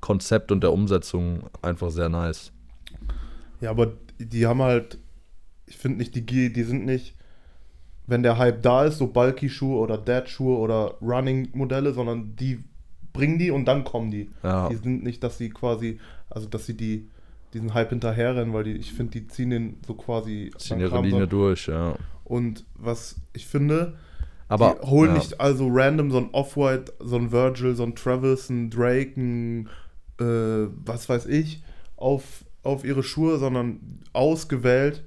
Konzept 0.01 0.53
und 0.53 0.63
der 0.63 0.73
Umsetzung 0.73 1.51
einfach 1.63 1.91
sehr 1.91 2.09
nice. 2.09 2.53
Ja, 3.61 3.71
aber 3.71 3.93
die 4.19 4.47
haben 4.47 4.63
halt, 4.63 4.99
ich 5.67 5.77
finde 5.77 5.99
nicht, 5.99 6.15
die, 6.15 6.53
die 6.53 6.63
sind 6.63 6.85
nicht, 6.85 7.17
wenn 8.07 8.23
der 8.23 8.39
Hype 8.39 8.63
da 8.63 8.85
ist, 8.85 8.99
so 8.99 9.09
Bulky-Schuhe 9.09 9.79
oder 9.79 9.99
Dad-Schuhe 9.99 10.57
oder 10.59 10.95
Running-Modelle, 11.01 11.93
sondern 11.93 12.37
die 12.37 12.63
bringen 13.13 13.39
die 13.39 13.51
und 13.51 13.65
dann 13.67 13.85
kommen 13.85 14.11
die. 14.11 14.31
Ja. 14.43 14.69
Die 14.69 14.77
sind 14.77 15.03
nicht, 15.03 15.23
dass 15.25 15.39
sie 15.39 15.49
quasi, 15.51 15.99
also 16.31 16.47
dass 16.49 16.67
sie 16.67 16.77
die, 16.77 17.09
diesen 17.55 17.75
Hype 17.75 17.91
hinterherrennen, 17.91 18.53
weil 18.53 18.65
die, 18.65 18.73
ich 18.73 18.93
finde, 18.93 19.13
die 19.13 19.27
ziehen 19.27 19.51
den 19.51 19.77
so 19.87 19.95
quasi 19.95 20.51
Ziehen 20.59 20.81
ihre 20.81 20.91
kam 20.91 21.05
so- 21.05 21.11
Linie 21.11 21.27
durch, 21.27 21.67
ja. 21.69 21.95
Und 22.25 22.65
was 22.75 23.17
ich 23.33 23.47
finde, 23.47 23.95
Aber 24.49 24.77
die 24.83 24.87
holen 24.87 25.13
ja. 25.13 25.19
nicht 25.19 25.41
also 25.41 25.69
random 25.71 26.11
so 26.11 26.19
ein 26.19 26.31
Off-White, 26.33 26.93
so 27.01 27.17
ein 27.17 27.33
Virgil, 27.33 27.75
so 27.75 27.85
ein 27.85 27.95
Travis, 27.95 28.51
ein 28.51 28.69
Drake, 28.71 29.13
ein 29.21 29.69
äh, 30.21 30.69
was 30.85 31.09
weiß 31.09 31.27
ich, 31.27 31.63
auf, 31.97 32.45
auf 32.63 32.85
ihre 32.85 33.03
Schuhe, 33.03 33.39
sondern 33.39 34.01
ausgewählt, 34.13 35.05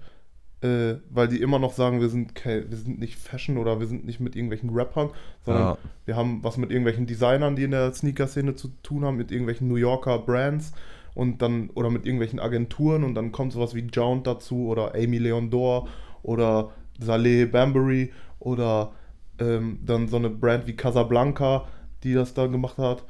äh, 0.61 0.95
weil 1.09 1.27
die 1.29 1.41
immer 1.41 1.59
noch 1.59 1.73
sagen, 1.73 2.01
wir 2.01 2.09
sind, 2.09 2.33
wir 2.45 2.77
sind 2.77 2.99
nicht 2.99 3.17
Fashion 3.17 3.57
oder 3.57 3.79
wir 3.79 3.87
sind 3.87 4.05
nicht 4.05 4.19
mit 4.19 4.35
irgendwelchen 4.35 4.69
Rappern, 4.71 5.09
sondern 5.45 5.63
Ja. 5.63 5.77
wir 6.05 6.15
haben 6.15 6.43
was 6.43 6.57
mit 6.57 6.69
irgendwelchen 6.71 7.05
Designern, 7.05 7.55
die 7.55 7.63
in 7.63 7.71
der 7.71 7.93
Sneaker-Szene 7.93 8.55
zu 8.55 8.69
tun 8.83 9.05
haben, 9.05 9.17
mit 9.17 9.31
irgendwelchen 9.31 9.67
New 9.67 9.75
Yorker 9.77 10.19
Brands 10.19 10.73
und 11.15 11.41
dann 11.41 11.69
oder 11.71 11.89
mit 11.89 12.05
irgendwelchen 12.05 12.39
Agenturen 12.39 13.03
und 13.03 13.15
dann 13.15 13.31
kommt 13.31 13.53
sowas 13.53 13.73
wie 13.73 13.87
Jount 13.91 14.27
dazu 14.27 14.67
oder 14.67 14.95
Amy 14.95 15.17
Leondor 15.17 15.87
oder 16.23 16.71
Saleh 16.99 17.45
Bambury 17.45 18.11
oder 18.39 18.91
ähm, 19.39 19.79
dann 19.85 20.07
so 20.09 20.17
eine 20.17 20.29
Brand 20.29 20.67
wie 20.67 20.75
Casablanca, 20.75 21.67
die 22.03 22.13
das 22.13 22.33
da 22.33 22.47
gemacht 22.47 22.77
hat. 22.77 23.05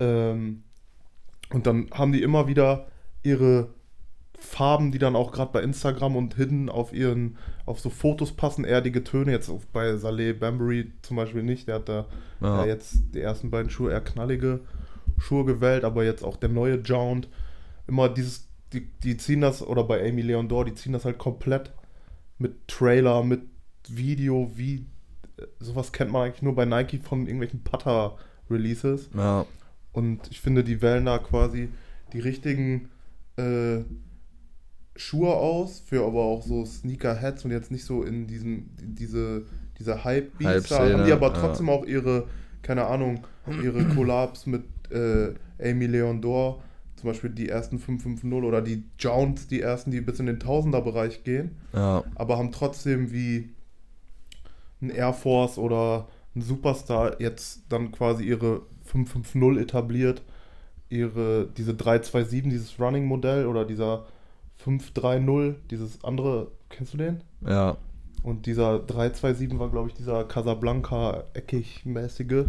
Ähm, 0.00 0.62
und 1.52 1.66
dann 1.66 1.88
haben 1.92 2.12
die 2.12 2.22
immer 2.22 2.46
wieder 2.46 2.86
ihre 3.22 3.68
Farben, 4.42 4.92
die 4.92 4.98
dann 4.98 5.16
auch 5.16 5.32
gerade 5.32 5.52
bei 5.52 5.62
Instagram 5.62 6.16
und 6.16 6.34
Hidden 6.34 6.68
auf 6.68 6.92
ihren, 6.92 7.36
auf 7.64 7.80
so 7.80 7.88
Fotos 7.90 8.32
passen, 8.32 8.64
erdige 8.64 9.02
Töne. 9.04 9.32
Jetzt 9.32 9.50
bei 9.72 9.96
Saleh 9.96 10.32
Bambury 10.34 10.92
zum 11.02 11.16
Beispiel 11.16 11.42
nicht. 11.42 11.68
Der 11.68 11.76
hat 11.76 11.88
da 11.88 12.06
Ja. 12.40 12.64
jetzt 12.66 12.96
die 13.14 13.20
ersten 13.20 13.50
beiden 13.50 13.70
Schuhe 13.70 13.92
eher 13.92 14.00
knallige 14.00 14.60
Schuhe 15.18 15.44
gewählt, 15.44 15.84
aber 15.84 16.04
jetzt 16.04 16.24
auch 16.24 16.36
der 16.36 16.48
neue 16.48 16.80
Jount. 16.82 17.28
Immer 17.86 18.08
dieses, 18.08 18.48
die, 18.72 18.88
die 19.02 19.16
ziehen 19.16 19.40
das, 19.40 19.62
oder 19.62 19.84
bei 19.84 20.06
Amy 20.08 20.22
Leondor, 20.22 20.64
die 20.64 20.74
ziehen 20.74 20.92
das 20.92 21.04
halt 21.04 21.18
komplett 21.18 21.72
mit 22.38 22.66
Trailer, 22.68 23.22
mit 23.22 23.42
Video, 23.88 24.50
wie 24.54 24.86
sowas 25.60 25.92
kennt 25.92 26.10
man 26.12 26.22
eigentlich 26.26 26.42
nur 26.42 26.54
bei 26.54 26.64
Nike 26.64 26.98
von 26.98 27.22
irgendwelchen 27.26 27.62
Putter-Releases. 27.64 29.10
Ja, 29.16 29.46
Und 29.92 30.20
ich 30.30 30.40
finde, 30.40 30.64
die 30.64 30.82
wählen 30.82 31.04
da 31.06 31.18
quasi 31.18 31.68
die 32.12 32.20
richtigen 32.20 32.88
äh, 33.36 33.80
Schuhe 34.96 35.34
aus, 35.34 35.80
für 35.80 36.04
aber 36.04 36.20
auch 36.20 36.42
so 36.42 36.64
Sneaker-Heads 36.64 37.44
und 37.44 37.50
jetzt 37.50 37.70
nicht 37.70 37.84
so 37.84 38.02
in 38.02 38.26
diesem, 38.26 38.70
diese, 38.78 39.46
diese 39.78 40.04
Hype-Beats. 40.04 40.68
Da 40.68 40.80
haben 40.80 41.04
die 41.06 41.12
aber 41.12 41.32
ja. 41.32 41.40
trotzdem 41.40 41.70
auch 41.70 41.84
ihre, 41.86 42.28
keine 42.62 42.86
Ahnung, 42.86 43.26
ihre 43.62 43.84
Collabs 43.94 44.46
mit 44.46 44.64
äh, 44.90 45.32
Amy 45.62 45.86
Leondor, 45.86 46.62
zum 46.96 47.10
Beispiel 47.10 47.30
die 47.30 47.48
ersten 47.48 47.78
550 47.78 48.44
oder 48.44 48.60
die 48.60 48.84
Jounts, 48.98 49.48
die 49.48 49.60
ersten, 49.60 49.90
die 49.90 50.00
bis 50.00 50.20
in 50.20 50.26
den 50.26 50.38
Tausender-Bereich 50.38 51.24
gehen 51.24 51.56
ja, 51.72 52.04
aber 52.14 52.38
haben 52.38 52.52
trotzdem 52.52 53.12
wie 53.12 53.50
ein 54.80 54.90
Air 54.90 55.12
Force 55.12 55.58
oder 55.58 56.08
ein 56.36 56.42
Superstar 56.42 57.20
jetzt 57.20 57.62
dann 57.68 57.92
quasi 57.92 58.24
ihre 58.24 58.62
550 58.84 59.62
etabliert, 59.62 60.22
ihre 60.90 61.48
diese 61.56 61.74
327, 61.74 62.50
dieses 62.50 62.78
Running 62.78 63.06
Modell 63.06 63.46
oder 63.46 63.64
dieser 63.64 64.06
530, 64.64 65.62
dieses 65.70 66.02
andere, 66.04 66.52
kennst 66.68 66.94
du 66.94 66.98
den? 66.98 67.22
ja. 67.46 67.76
Und 68.22 68.46
dieser 68.46 68.78
327 68.78 69.58
war, 69.58 69.68
glaube 69.68 69.88
ich, 69.88 69.94
dieser 69.94 70.22
Casablanca 70.24 71.24
eckig 71.34 71.84
mäßige. 71.84 72.46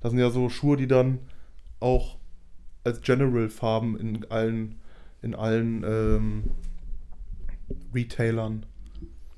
Das 0.00 0.10
sind 0.10 0.18
ja 0.18 0.30
so 0.30 0.48
Schuhe, 0.48 0.76
die 0.76 0.88
dann 0.88 1.20
auch 1.78 2.16
als 2.82 3.00
General-Farben 3.00 3.96
in 3.96 4.30
allen, 4.30 4.80
in 5.22 5.36
allen 5.36 5.84
ähm, 5.84 6.44
Retailern 7.94 8.66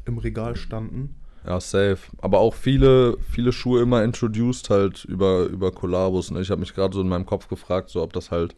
im 0.07 0.19
Regal 0.19 0.57
standen. 0.57 1.15
Ja, 1.47 1.61
safe. 1.61 1.99
Aber 2.19 2.41
auch 2.41 2.55
viele, 2.55 3.19
viele 3.31 3.53
Schuhe 3.53 3.83
immer 3.83 4.03
introduced 4.03 4.71
halt 4.71 5.05
über, 5.05 5.45
über 5.45 5.71
Kollabos. 5.71 6.31
Ne? 6.31 6.41
Ich 6.41 6.51
habe 6.51 6.61
mich 6.61 6.75
gerade 6.75 6.95
so 6.95 7.03
in 7.03 7.09
meinem 7.09 7.27
Kopf 7.27 7.49
gefragt, 7.49 7.91
so 7.91 8.03
ob 8.03 8.13
das 8.13 8.31
halt 8.31 8.57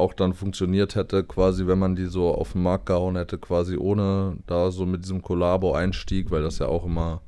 auch 0.00 0.14
dann 0.14 0.34
funktioniert 0.34 0.94
hätte, 0.94 1.24
quasi, 1.24 1.66
wenn 1.66 1.78
man 1.78 1.96
die 1.96 2.06
so 2.06 2.34
auf 2.34 2.52
den 2.52 2.62
Markt 2.62 2.86
gehauen 2.86 3.16
hätte, 3.16 3.38
quasi 3.38 3.76
ohne 3.76 4.36
da 4.46 4.70
so 4.70 4.86
mit 4.86 5.04
diesem 5.04 5.22
Kollabo-Einstieg, 5.22 6.30
weil 6.30 6.42
das 6.42 6.58
ja 6.58 6.66
auch 6.66 6.84
immer, 6.84 7.22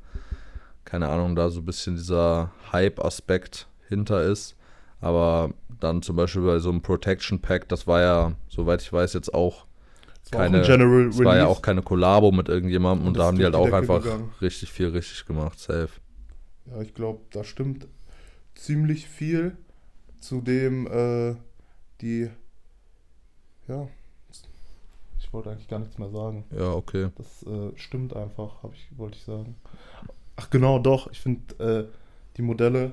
keine 0.85 1.09
Ahnung, 1.09 1.37
da 1.37 1.51
so 1.51 1.61
ein 1.61 1.67
bisschen 1.67 1.97
dieser 1.97 2.53
Hype-Aspekt 2.73 3.69
hinter 3.89 4.23
ist. 4.23 4.57
Aber 5.01 5.51
dann 5.81 6.03
zum 6.03 6.17
Beispiel 6.17 6.43
bei 6.43 6.59
so 6.59 6.71
einem 6.71 6.83
Protection 6.83 7.41
Pack, 7.41 7.69
das 7.69 7.87
war 7.87 8.01
ja, 8.01 8.33
soweit 8.49 8.83
ich 8.83 8.93
weiß, 8.93 9.15
jetzt 9.15 9.35
auch 9.35 9.67
auch 10.35 10.39
keine, 10.39 10.59
ein 10.59 10.65
General 10.65 11.09
es 11.09 11.19
war 11.19 11.37
ja 11.37 11.47
auch 11.47 11.63
keine 11.63 11.83
Kollabo 11.83 12.33
mit 12.33 12.49
irgendjemandem 12.49 13.07
und, 13.07 13.09
Und 13.09 13.19
da 13.19 13.25
haben 13.27 13.39
die 13.39 13.45
halt 13.45 13.55
auch 13.55 13.65
die 13.67 13.71
Decke 13.71 13.77
einfach 13.77 14.03
gegangen. 14.03 14.33
richtig 14.41 14.73
viel 14.73 14.89
richtig 14.89 15.27
gemacht, 15.27 15.59
safe. 15.59 15.91
Ja, 16.67 16.81
ich 16.81 16.95
glaube, 16.95 17.21
da 17.31 17.45
stimmt 17.45 17.87
ziemlich 18.55 19.09
viel. 19.09 19.57
Zudem 20.21 20.87
äh, 20.87 21.35
die, 22.01 22.31
ja, 23.69 23.89
ich 25.19 25.33
wollte 25.33 25.51
eigentlich 25.51 25.69
gar 25.69 25.79
nichts 25.79 25.99
mehr 25.99 26.11
sagen. 26.11 26.45
Ja, 26.51 26.73
okay. 26.73 27.09
Das 27.17 27.43
äh, 27.45 27.73
stimmt 27.77 28.15
einfach, 28.15 28.63
habe 28.63 28.75
ich, 28.75 28.87
wollte 28.99 29.17
ich 29.17 29.25
sagen. 29.25 29.57
Ach 30.37 30.51
genau, 30.51 30.79
doch. 30.79 31.11
Ich 31.11 31.21
finde, 31.21 31.55
äh, 31.59 31.85
die 32.37 32.43
Modelle 32.43 32.93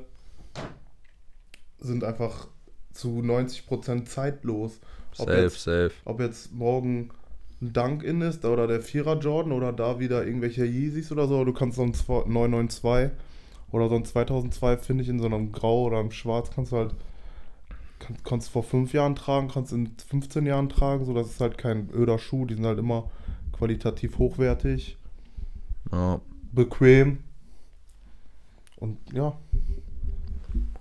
sind 1.79 2.03
einfach 2.03 2.47
zu 2.93 3.19
90% 3.19 4.05
zeitlos. 4.05 4.79
Ob 5.17 5.27
Safe, 5.27 5.41
jetzt, 5.41 5.63
safe. 5.63 5.91
ob 6.05 6.19
jetzt 6.19 6.53
morgen 6.53 7.09
ein 7.61 7.73
Dunk 7.73 8.03
in 8.03 8.21
ist 8.21 8.45
oder 8.45 8.67
der 8.67 8.81
Vierer 8.81 9.19
Jordan 9.19 9.51
oder 9.51 9.73
da 9.73 9.99
wieder 9.99 10.25
irgendwelche 10.25 10.65
Yeezys 10.65 11.11
oder 11.11 11.27
so. 11.27 11.43
Du 11.43 11.53
kannst 11.53 11.77
so 11.77 11.83
ein 11.83 11.91
992 11.91 13.11
oder 13.71 13.89
so 13.89 13.95
ein 13.95 14.05
2002 14.05 14.77
finde 14.77 15.03
ich 15.03 15.09
in 15.09 15.19
so 15.19 15.25
einem 15.25 15.51
Grau 15.51 15.83
oder 15.83 15.99
im 15.99 16.11
Schwarz 16.11 16.49
kannst 16.53 16.71
du 16.71 16.77
halt 16.77 16.95
kann, 17.99 18.17
kannst 18.23 18.49
vor 18.49 18.63
fünf 18.63 18.93
Jahren 18.93 19.15
tragen, 19.15 19.49
kannst 19.49 19.71
in 19.73 19.87
15 19.97 20.45
Jahren 20.45 20.69
tragen, 20.69 21.05
so 21.05 21.13
das 21.13 21.27
ist 21.27 21.41
halt 21.41 21.57
kein 21.57 21.89
öder 21.91 22.17
Schuh, 22.19 22.45
die 22.45 22.55
sind 22.55 22.65
halt 22.65 22.79
immer 22.79 23.09
qualitativ 23.51 24.17
hochwertig, 24.17 24.97
Ja. 25.91 26.21
bequem. 26.51 27.19
Und 28.77 28.97
ja, 29.13 29.37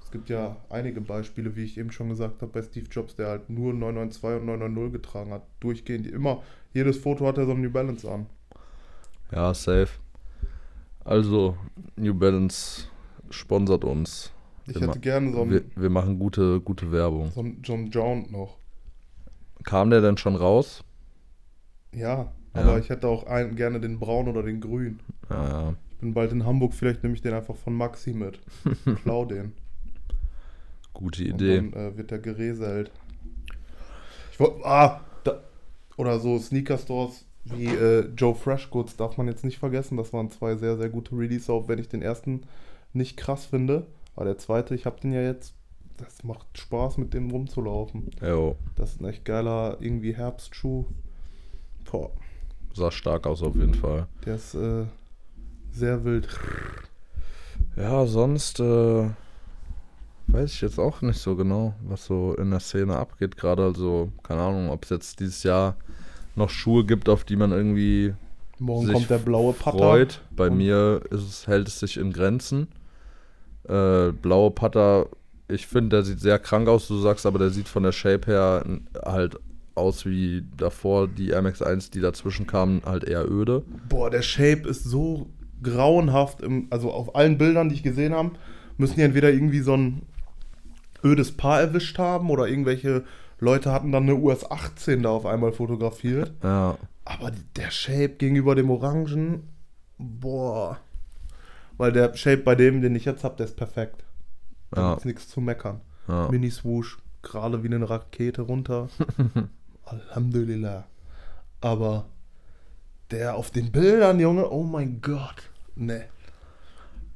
es 0.01 0.11
gibt 0.13 0.31
ja 0.31 0.57
einige 0.71 1.01
Beispiele, 1.01 1.55
wie 1.57 1.65
ich 1.65 1.77
eben 1.77 1.91
schon 1.91 2.09
gesagt 2.09 2.41
habe, 2.41 2.53
bei 2.53 2.63
Steve 2.63 2.87
Jobs, 2.91 3.17
der 3.17 3.29
halt 3.29 3.51
nur 3.51 3.75
992 3.75 4.41
und 4.41 4.47
990 4.47 4.93
getragen 4.93 5.33
hat. 5.33 5.43
Durchgehend, 5.61 6.07
immer, 6.07 6.43
jedes 6.73 6.97
Foto 6.99 7.27
hat 7.27 7.37
er 7.39 7.47
so 7.47 7.53
ein 7.53 7.61
New 7.61 7.71
Balance 7.71 8.11
an. 8.11 8.27
Ja, 9.33 9.53
safe. 9.53 9.91
Also, 11.05 11.57
New 11.97 12.15
Balance 12.15 12.87
sponsert 13.31 13.85
uns. 13.85 14.33
Ich 14.69 14.75
Wir 14.81 14.87
hätte 14.89 15.01
gerne 15.01 15.33
so 15.33 15.49
Wir, 15.51 15.61
einen, 15.61 15.73
wir 15.77 15.91
machen 15.91 16.19
gute, 16.19 16.61
gute 16.61 16.93
Werbung. 16.93 17.31
so 17.33 17.41
einen 17.41 17.61
John 17.63 17.91
Jound 17.91 18.31
noch. 18.31 18.57
Kam 19.65 19.91
der 19.91 20.01
denn 20.01 20.17
schon 20.19 20.37
raus? 20.37 20.85
Ja, 21.95 22.33
aber 22.53 22.73
Ja. 22.73 22.79
ich 22.79 22.89
hätte 22.91 23.09
auch 23.09 23.25
einen, 23.27 23.57
gerne 23.57 23.81
den 23.81 23.99
braun 23.99 24.29
oder 24.29 24.43
den 24.43 24.61
grün. 24.61 25.01
Ja, 25.31 25.49
ja. 25.49 25.75
Ich 25.91 25.97
bin 25.99 26.15
bald 26.15 26.31
in 26.33 26.47
Hamburg, 26.47 26.75
vielleicht 26.75 27.03
nehme 27.03 27.15
ich 27.15 27.23
den 27.23 27.35
einfach 27.35 27.57
von 27.57 27.75
Maxi 27.75 28.13
mit. 28.13 28.39
Klau 29.03 29.25
den. 29.25 29.53
Gute 30.93 31.23
Und 31.25 31.29
Idee. 31.43 31.57
dann 31.57 31.73
äh, 31.73 31.97
wird 31.97 32.11
der 32.11 32.19
gereselt. 32.19 32.91
Ich 34.33 34.39
wollte. 34.41 34.65
Ah! 34.65 35.01
Da, 35.25 35.41
oder 35.97 36.19
so 36.21 36.39
Sneaker-Stores 36.39 37.25
wie 37.45 37.67
äh, 37.67 38.09
Joe 38.17 38.35
Fresh 38.35 38.69
Goods 38.71 38.97
darf 38.97 39.17
man 39.17 39.27
jetzt 39.27 39.45
nicht 39.45 39.59
vergessen. 39.59 39.97
Das 39.97 40.13
waren 40.13 40.31
zwei 40.31 40.55
sehr, 40.57 40.77
sehr 40.77 40.89
gute 40.91 41.17
Releases, 41.17 41.49
auch 41.51 41.67
wenn 41.69 41.79
ich 41.79 41.89
den 41.89 42.03
ersten 42.03 42.43
nicht 42.93 43.17
krass 43.17 43.47
finde. 43.47 43.87
Aber 44.19 44.25
der 44.25 44.39
zweite, 44.39 44.75
ich 44.75 44.85
habe 44.85 44.99
den 45.01 45.13
ja 45.13 45.23
jetzt. 45.23 45.55
Das 45.97 46.25
macht 46.25 46.47
Spaß, 46.59 46.99
mit 46.99 47.15
dem 47.15 47.31
rumzulaufen. 47.31 48.11
Jo, 48.21 48.57
Das 48.75 48.91
ist 48.95 49.01
ein 49.01 49.05
echt 49.05 49.25
geiler, 49.25 49.77
irgendwie 49.79 50.13
Herbstschuh. 50.13 50.87
Boah, 51.89 52.11
sah 52.75 52.91
stark 52.91 53.29
aus 53.29 53.45
auf 53.45 53.55
jeden 53.55 53.75
Fall. 53.75 54.09
der 54.27 54.35
ist 54.35 54.55
äh, 54.55 54.87
sehr 55.71 56.03
wild. 56.05 56.29
Ja, 57.77 58.07
sonst 58.07 58.59
äh, 58.59 59.09
weiß 60.27 60.53
ich 60.53 60.63
jetzt 60.63 60.81
auch 60.81 61.01
nicht 61.01 61.21
so 61.21 61.37
genau, 61.37 61.75
was 61.87 62.05
so 62.05 62.35
in 62.35 62.51
der 62.51 62.61
Szene 62.61 62.97
abgeht. 62.97 63.37
Gerade 63.37 63.63
also, 63.63 64.11
keine 64.25 64.43
Ahnung, 64.43 64.71
ob 64.71 64.83
es 64.83 64.91
jetzt 64.91 65.21
dieses 65.21 65.45
Jahr 65.45 65.77
noch 66.35 66.51
Schuhe 66.51 66.85
gibt, 66.85 67.09
auf 67.09 67.23
die 67.23 67.37
man 67.37 67.53
irgendwie 67.53 68.15
Morgen 68.59 68.87
sich 68.87 68.95
kommt 68.95 69.11
der 69.11 69.19
blaue 69.19 69.53
Patter. 69.53 69.79
freut. 69.79 70.23
Bei 70.33 70.51
mir 70.51 71.03
ist 71.11 71.23
es, 71.23 71.47
hält 71.47 71.69
es 71.69 71.79
sich 71.79 71.97
in 71.99 72.13
Grenzen. 72.13 72.67
Äh, 73.69 74.13
blaue 74.13 74.51
Putter, 74.51 75.07
ich 75.49 75.67
finde, 75.67 75.97
der 75.97 76.05
sieht 76.05 76.21
sehr 76.21 76.39
krank 76.39 76.69
aus, 76.69 76.89
du 76.89 76.99
sagst, 76.99 77.27
aber 77.27 77.39
der 77.39 77.51
sieht 77.51 77.69
von 77.69 77.83
der 77.83 77.93
Shape 77.93 78.27
her 78.27 78.65
halt 79.05 79.39
aus 79.75 80.05
wie 80.05 80.45
davor 80.57 81.09
die 81.09 81.35
MX1, 81.35 81.91
die 81.93 82.01
dazwischen 82.01 82.47
kamen, 82.47 82.83
halt 82.85 83.05
eher 83.05 83.31
öde. 83.31 83.63
Boah, 83.89 84.11
der 84.11 84.23
Shape 84.23 84.69
ist 84.69 84.85
so 84.85 85.29
grauenhaft. 85.63 86.41
Im, 86.41 86.67
also 86.71 86.91
auf 86.93 87.15
allen 87.15 87.39
Bildern, 87.39 87.69
die 87.69 87.77
ich 87.77 87.83
gesehen 87.83 88.13
habe, 88.13 88.33
müssen 88.77 88.97
die 88.97 89.03
entweder 89.03 89.33
irgendwie 89.33 89.61
so 89.61 89.75
ein 89.75 90.03
ödes 91.05 91.33
Paar 91.33 91.61
erwischt 91.61 91.99
haben 91.99 92.29
oder 92.31 92.49
irgendwelche 92.49 93.05
Leute 93.39 93.73
hatten 93.73 93.93
dann 93.93 94.03
eine 94.03 94.17
US 94.17 94.51
18 94.51 95.05
da 95.05 95.11
auf 95.11 95.27
einmal 95.27 95.53
fotografiert. 95.53 96.33
Ja, 96.43 96.77
Aber 97.05 97.31
der 97.57 97.71
Shape 97.71 98.17
gegenüber 98.19 98.55
dem 98.55 98.71
Orangen, 98.71 99.45
boah. 99.97 100.79
Weil 101.79 101.93
der 101.93 102.15
Shape 102.17 102.39
bei 102.43 102.55
dem, 102.55 102.83
den 102.83 102.95
ich 102.95 103.05
jetzt 103.07 103.25
habe, 103.25 103.37
der 103.37 103.47
ist 103.47 103.57
perfekt. 103.57 104.05
Da 104.71 104.81
Ja. 104.83 104.91
gibt's 104.91 105.05
nichts 105.07 105.29
zu 105.29 105.41
meckern. 105.41 105.81
ja. 106.09 106.29
Mini-Swoosh, 106.29 106.99
gerade 107.23 107.63
wie 107.63 107.69
eine 107.75 107.89
Rakete 107.89 108.43
runter. 108.43 108.89
Alhamdulillah. 109.85 110.85
Aber 111.61 112.07
der 113.11 113.37
auf 113.37 113.51
den 113.51 113.73
Bildern, 113.73 114.21
Junge, 114.21 114.51
oh 114.51 114.63
mein 114.65 115.01
Gott. 115.01 115.51
Ne. 115.75 116.05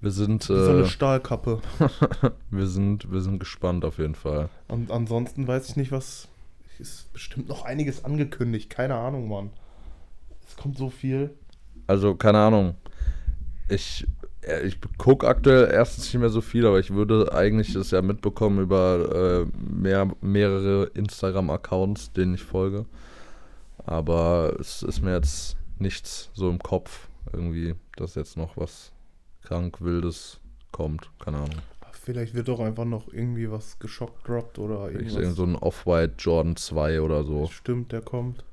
Wir 0.01 0.11
sind, 0.11 0.49
Wie 0.49 0.55
so 0.55 0.71
eine 0.71 0.81
äh, 0.83 0.87
Stahlkappe. 0.87 1.61
wir 2.51 2.67
sind, 2.67 3.13
wir 3.13 3.21
sind 3.21 3.39
gespannt 3.39 3.85
auf 3.85 3.99
jeden 3.99 4.15
Fall. 4.17 4.49
Und 4.69 4.91
ansonsten 4.91 5.47
weiß 5.47 5.69
ich 5.69 5.77
nicht, 5.77 5.93
was. 5.93 6.29
Ist 6.79 7.13
bestimmt 7.13 7.49
noch 7.49 7.65
einiges 7.65 8.05
angekündigt. 8.05 8.69
Keine 8.71 8.95
Ahnung, 8.97 9.29
Mann. 9.29 9.51
Es 10.49 10.57
kommt 10.57 10.77
so 10.77 10.91
viel. 10.91 11.31
Also, 11.87 12.17
keine 12.17 12.39
Ahnung. 12.39 12.75
Ich, 13.69 14.07
ich 14.65 14.79
gucke 14.99 15.27
aktuell 15.29 15.71
erstens 15.73 16.05
nicht 16.07 16.21
mehr 16.21 16.29
so 16.31 16.41
viel, 16.41 16.67
aber 16.67 16.81
ich 16.81 16.91
würde 16.93 17.33
eigentlich 17.33 17.73
das 17.75 17.91
ja 17.93 18.03
mitbekommen 18.03 18.61
über 18.61 19.47
äh, 19.47 19.59
mehr, 19.59 20.11
mehrere 20.21 20.85
Instagram-Accounts, 20.95 22.13
denen 22.13 22.35
ich 22.35 22.43
folge. 22.43 22.87
Aber 23.85 24.57
es 24.61 24.83
ist 24.83 25.03
mir 25.03 25.15
jetzt 25.15 25.57
nichts 25.79 26.31
so 26.35 26.49
im 26.51 26.59
Kopf, 26.59 27.09
irgendwie, 27.33 27.75
dass 27.97 28.15
jetzt 28.15 28.37
noch 28.37 28.57
was 28.57 28.93
krank 29.43 29.81
Wildes 29.81 30.41
kommt. 30.71 31.11
Keine 31.25 31.39
Ahnung. 31.39 31.63
Vielleicht 31.93 32.35
wird 32.35 32.49
doch 32.49 32.59
einfach 32.59 32.85
noch 32.85 33.13
irgendwie 33.13 33.49
was 33.51 33.79
geschockt 33.79 34.27
droppt 34.27 34.59
oder 34.59 34.89
Ich 34.89 34.95
irgendwas. 34.97 35.15
sehe 35.15 35.31
so 35.31 35.45
ein 35.45 35.55
Off-White 35.55 36.15
Jordan 36.19 36.57
2 36.57 37.01
oder 37.01 37.23
so. 37.23 37.47
Stimmt, 37.47 37.93
der 37.93 38.01
kommt. 38.01 38.45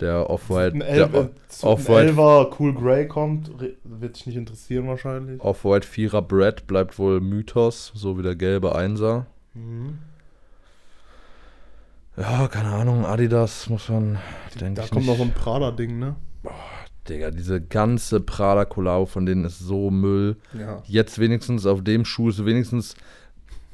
Der 0.00 0.28
Off-White 0.28 0.74
Ein 0.74 0.78
der 0.80 0.88
Elfer, 0.88 1.30
O- 1.62 1.74
ein 1.76 1.86
Elfer 2.08 2.50
Cool 2.58 2.74
Grey 2.74 3.08
kommt. 3.08 3.50
Wird 3.84 4.16
dich 4.16 4.26
nicht 4.26 4.36
interessieren 4.36 4.86
wahrscheinlich. 4.88 5.40
Off-White 5.40 5.86
4er 5.88 6.20
Bread 6.20 6.66
bleibt 6.66 6.98
wohl 6.98 7.20
Mythos, 7.20 7.92
so 7.94 8.18
wie 8.18 8.22
der 8.22 8.36
gelbe 8.36 8.74
Einser. 8.74 9.26
Mhm. 9.54 9.98
Ja, 12.16 12.48
keine 12.48 12.70
Ahnung, 12.70 13.04
Adidas 13.04 13.68
muss 13.68 13.88
man, 13.88 14.18
denke 14.58 14.74
Da 14.80 14.84
ich 14.84 14.90
kommt 14.90 15.02
nicht. 15.02 15.10
noch 15.10 15.16
so 15.18 15.22
ein 15.24 15.32
Prada-Ding, 15.34 15.98
ne? 15.98 16.16
Digga, 17.08 17.30
diese 17.30 17.60
ganze 17.60 18.20
Prada 18.20 18.64
Collabo 18.64 19.06
von 19.06 19.26
denen 19.26 19.44
ist 19.44 19.58
so 19.60 19.90
Müll. 19.90 20.36
Ja. 20.58 20.82
Jetzt 20.86 21.18
wenigstens 21.18 21.66
auf 21.66 21.84
dem 21.84 22.04
Schuh 22.04 22.30
ist 22.30 22.44
wenigstens 22.44 22.96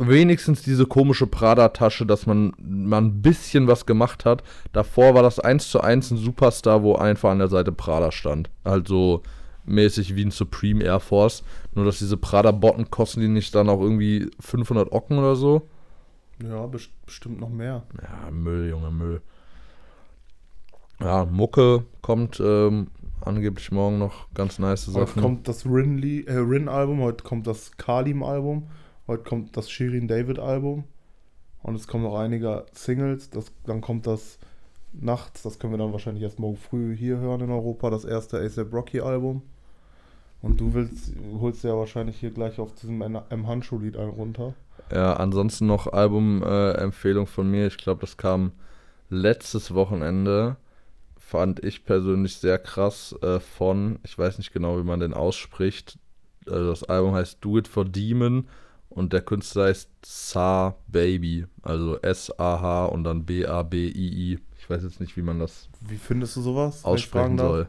wenigstens 0.09 0.63
diese 0.63 0.87
komische 0.87 1.27
Prada 1.27 1.69
Tasche, 1.69 2.07
dass 2.07 2.27
man 2.27 2.53
man 2.59 3.07
ein 3.07 3.23
bisschen 3.23 3.67
was 3.67 3.87
gemacht 3.87 4.25
hat. 4.25 4.43
Davor 4.73 5.15
war 5.15 5.23
das 5.23 5.39
eins 5.39 5.71
zu 5.71 5.81
eins 5.81 6.11
ein 6.11 6.17
Superstar, 6.17 6.83
wo 6.83 6.95
einfach 6.95 7.31
an 7.31 7.39
der 7.39 7.49
Seite 7.49 7.73
Prada 7.73 8.13
stand. 8.13 8.51
Halt 8.65 8.89
so 8.89 9.23
mäßig 9.65 10.17
wie 10.17 10.25
ein 10.25 10.31
Supreme 10.31 10.83
Air 10.83 11.01
Force, 11.01 11.45
nur 11.75 11.85
dass 11.85 11.99
diese 11.99 12.17
Prada 12.17 12.51
Botten 12.51 12.91
kosten 12.91 13.21
die 13.21 13.29
nicht 13.29 13.55
dann 13.55 13.69
auch 13.69 13.81
irgendwie 13.81 14.31
500 14.41 14.93
Ocken 14.93 15.19
oder 15.19 15.37
so. 15.37 15.69
Ja, 16.43 16.67
best 16.67 16.91
bestimmt 17.07 17.41
noch 17.41 17.51
mehr. 17.51 17.85
Ja, 18.03 18.31
Müll, 18.31 18.69
Junge, 18.69 18.91
Müll. 18.91 19.23
Ja, 21.01 21.25
Mucke 21.25 21.85
kommt 22.01 22.41
ähm, 22.41 22.89
angeblich 23.21 23.71
morgen 23.73 23.99
noch 23.99 24.33
ganz 24.35 24.59
nice 24.59 24.87
Heute 24.89 25.07
Sachen. 25.07 25.23
kommt 25.23 25.49
das 25.49 25.65
äh, 25.65 25.69
Rin-Album, 25.69 27.01
heute 27.01 27.25
kommt 27.25 27.47
das 27.47 27.77
Kalim-Album, 27.77 28.69
heute 29.07 29.23
kommt 29.25 29.57
das 29.57 29.71
Shirin 29.71 30.09
David-Album 30.09 30.85
und 31.63 31.75
es 31.75 31.87
kommen 31.87 32.05
noch 32.05 32.19
einige 32.19 32.67
Singles. 32.73 33.31
Das, 33.31 33.53
dann 33.65 33.81
kommt 33.81 34.07
das 34.07 34.39
nachts, 34.93 35.43
das 35.43 35.59
können 35.59 35.73
wir 35.73 35.79
dann 35.79 35.93
wahrscheinlich 35.93 36.23
erst 36.23 36.39
morgen 36.39 36.57
früh 36.57 36.97
hier 36.97 37.19
hören 37.19 37.41
in 37.41 37.51
Europa, 37.51 37.91
das 37.91 38.05
erste 38.05 38.39
A$AP 38.39 38.73
Rocky-Album. 38.73 39.43
Und 40.43 40.61
du 40.61 40.75
willst, 40.75 41.13
holst 41.41 41.63
ja 41.63 41.77
wahrscheinlich 41.77 42.17
hier 42.17 42.33
gleich 42.33 42.59
auf 42.59 42.75
diesem 42.75 43.01
M-Handschuh-Lied 43.01 43.97
einen 43.97 44.11
runter. 44.11 44.55
Ja, 44.91 45.15
ansonsten 45.15 45.67
noch 45.67 45.87
Album-Empfehlung 45.87 47.27
von 47.29 47.49
mir. 47.49 47.69
Ich 47.69 47.79
glaube, 47.79 48.01
das 48.01 48.17
kam 48.17 48.51
letztes 49.09 49.73
Wochenende. 49.73 50.57
Fand 51.17 51.65
ich 51.65 51.85
persönlich 51.85 52.37
sehr 52.37 52.59
krass 52.59 53.15
äh, 53.23 53.39
von, 53.39 54.01
ich 54.03 54.19
weiß 54.19 54.39
nicht 54.39 54.53
genau, 54.53 54.79
wie 54.79 54.85
man 54.85 55.01
den 55.01 55.15
ausspricht. 55.15 55.99
Also 56.47 56.71
das 56.71 56.85
Album 56.85 57.15
heißt 57.15 57.39
Do 57.41 57.59
It 57.59 57.69
for 57.69 57.85
Demon 57.85 58.49
und 58.95 59.13
der 59.13 59.23
Künstler 59.23 59.65
heißt 59.65 59.91
Sa 60.05 60.77
Baby. 60.89 61.47
Also 61.63 61.99
S-A-H 62.01 62.87
und 62.87 63.05
dann 63.05 63.25
B-A-B-I-I. 63.25 64.39
Ich 64.59 64.71
weiß 64.71 64.83
jetzt 64.85 65.01
nicht, 65.01 65.17
wie 65.17 65.23
man 65.23 65.39
das 65.39 65.69
Wie 65.81 65.97
findest 65.97 66.37
du 66.37 66.41
sowas? 66.43 66.85
aussprechen 66.85 67.39
soll. 67.39 67.69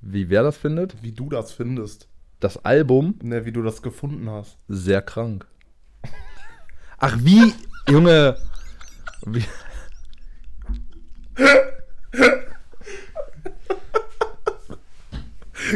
Wie 0.00 0.28
wer 0.30 0.42
das 0.42 0.56
findet? 0.56 1.02
Wie 1.02 1.12
du 1.12 1.28
das 1.28 1.52
findest. 1.52 2.08
Das 2.40 2.64
Album 2.64 3.18
Ne, 3.22 3.44
wie 3.44 3.52
du 3.52 3.62
das 3.62 3.82
gefunden 3.82 4.28
hast. 4.30 4.58
sehr 4.68 5.02
krank. 5.02 5.46
Ach, 6.98 7.16
wie, 7.20 7.52
Junge. 7.90 8.36
Wie, 9.26 9.44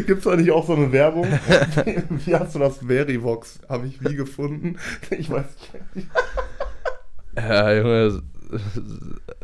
Gibt's 0.07 0.25
da 0.25 0.37
nicht 0.37 0.51
auch 0.51 0.67
so 0.67 0.75
eine 0.75 0.93
Werbung? 0.93 1.27
wie 2.25 2.35
hast 2.35 2.55
du 2.55 2.59
das 2.59 2.79
Verivox? 2.79 3.61
Habe 3.69 3.87
ich 3.87 4.03
wie 4.03 4.15
gefunden? 4.15 4.79
Ich 5.11 5.31
weiß 5.31 5.47
nicht. 5.95 6.09
ja, 7.37 7.73
Junge, 7.75 8.23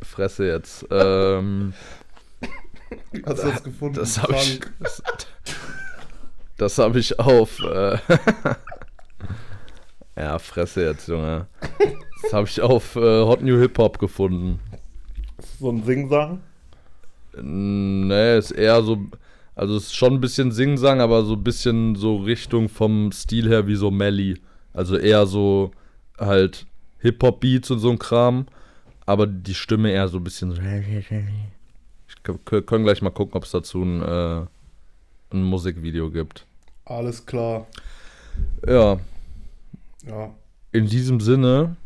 Fresse 0.03 0.47
jetzt. 0.47 0.87
Ähm, 0.90 1.75
hast 3.25 3.42
du 3.42 3.49
das 3.49 3.62
gefunden? 3.62 3.95
das 3.97 4.23
habe 4.23 4.35
ich. 4.35 4.61
Das, 4.81 5.03
das 6.57 6.79
habe 6.79 6.99
ich 6.99 7.19
auf. 7.19 7.61
Äh, 7.61 7.99
ja, 10.16 10.38
Fresse 10.38 10.85
jetzt, 10.85 11.09
Junge. 11.09 11.47
Das 12.23 12.33
habe 12.33 12.47
ich 12.49 12.61
auf 12.61 12.97
äh, 12.97 13.25
Hot 13.25 13.42
New 13.42 13.59
Hip 13.59 13.79
Hop 13.79 13.99
gefunden. 13.99 14.61
So 15.61 15.71
ein 15.71 15.85
Singsang? 15.85 16.40
Nee, 17.38 18.38
ist 18.38 18.53
eher 18.53 18.83
so, 18.83 18.99
also 19.57 19.79
ist 19.79 19.97
schon 19.97 20.12
ein 20.12 20.21
bisschen 20.21 20.53
Singsang, 20.53 21.01
aber 21.01 21.25
so 21.25 21.33
ein 21.33 21.42
bisschen 21.42 21.97
so 21.97 22.19
Richtung 22.19 22.69
vom 22.69 23.11
Stil 23.11 23.49
her 23.49 23.66
wie 23.66 23.75
so 23.75 23.90
Melly. 23.90 24.38
Also 24.75 24.99
eher 24.99 25.27
so 25.27 25.71
halt 26.19 26.66
Hip-Hop-Beats 26.99 27.71
und 27.71 27.79
so 27.79 27.90
ein 27.90 27.99
Kram, 27.99 28.47
aber 29.07 29.27
die 29.27 29.55
Stimme 29.55 29.90
eher 29.90 30.09
so 30.09 30.19
ein 30.19 30.25
bisschen 30.25 30.53
so. 30.53 30.61
Ich 30.61 32.23
können 32.23 32.85
gleich 32.85 33.01
mal 33.01 33.11
gucken, 33.11 33.35
ob 33.35 33.45
es 33.45 33.51
dazu 33.51 33.83
ein, 33.83 34.03
äh, 34.03 34.47
ein 35.33 35.42
Musikvideo 35.42 36.11
gibt. 36.11 36.45
Alles 36.85 37.25
klar. 37.25 37.66
Ja. 38.66 38.99
Ja. 40.07 40.35
In 40.73 40.87
diesem 40.87 41.21
Sinne 41.21 41.77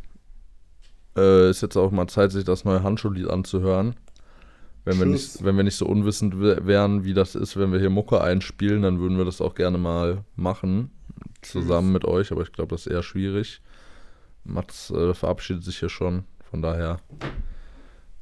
äh, 1.16 1.50
ist 1.50 1.60
jetzt 1.60 1.76
auch 1.76 1.92
mal 1.92 2.08
Zeit, 2.08 2.32
sich 2.32 2.44
das 2.44 2.64
neue 2.64 2.82
Handschuhlied 2.82 3.28
anzuhören. 3.28 3.94
Wenn 4.84 4.98
wir, 4.98 5.06
nicht, 5.06 5.44
wenn 5.44 5.56
wir 5.56 5.64
nicht 5.64 5.76
so 5.76 5.86
unwissend 5.86 6.40
wären, 6.40 7.04
wie 7.04 7.12
das 7.12 7.34
ist, 7.34 7.56
wenn 7.56 7.70
wir 7.70 7.78
hier 7.78 7.90
Mucke 7.90 8.20
einspielen, 8.22 8.82
dann 8.82 8.98
würden 8.98 9.18
wir 9.18 9.26
das 9.26 9.40
auch 9.40 9.54
gerne 9.54 9.78
mal 9.78 10.24
machen. 10.36 10.90
Zusammen 11.42 11.88
Tschüss. 11.88 11.92
mit 11.92 12.04
euch, 12.06 12.32
aber 12.32 12.42
ich 12.42 12.52
glaube, 12.52 12.74
das 12.74 12.86
ist 12.86 12.92
eher 12.92 13.02
schwierig. 13.02 13.60
Mats 14.44 14.90
äh, 14.90 15.12
verabschiedet 15.14 15.64
sich 15.64 15.78
hier 15.78 15.90
schon. 15.90 16.24
Von 16.50 16.62
daher, 16.62 17.00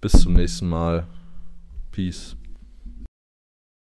bis 0.01 0.13
zum 0.13 0.35
nächsten 0.35 0.69
Mal. 0.69 1.07
Peace. 1.93 2.37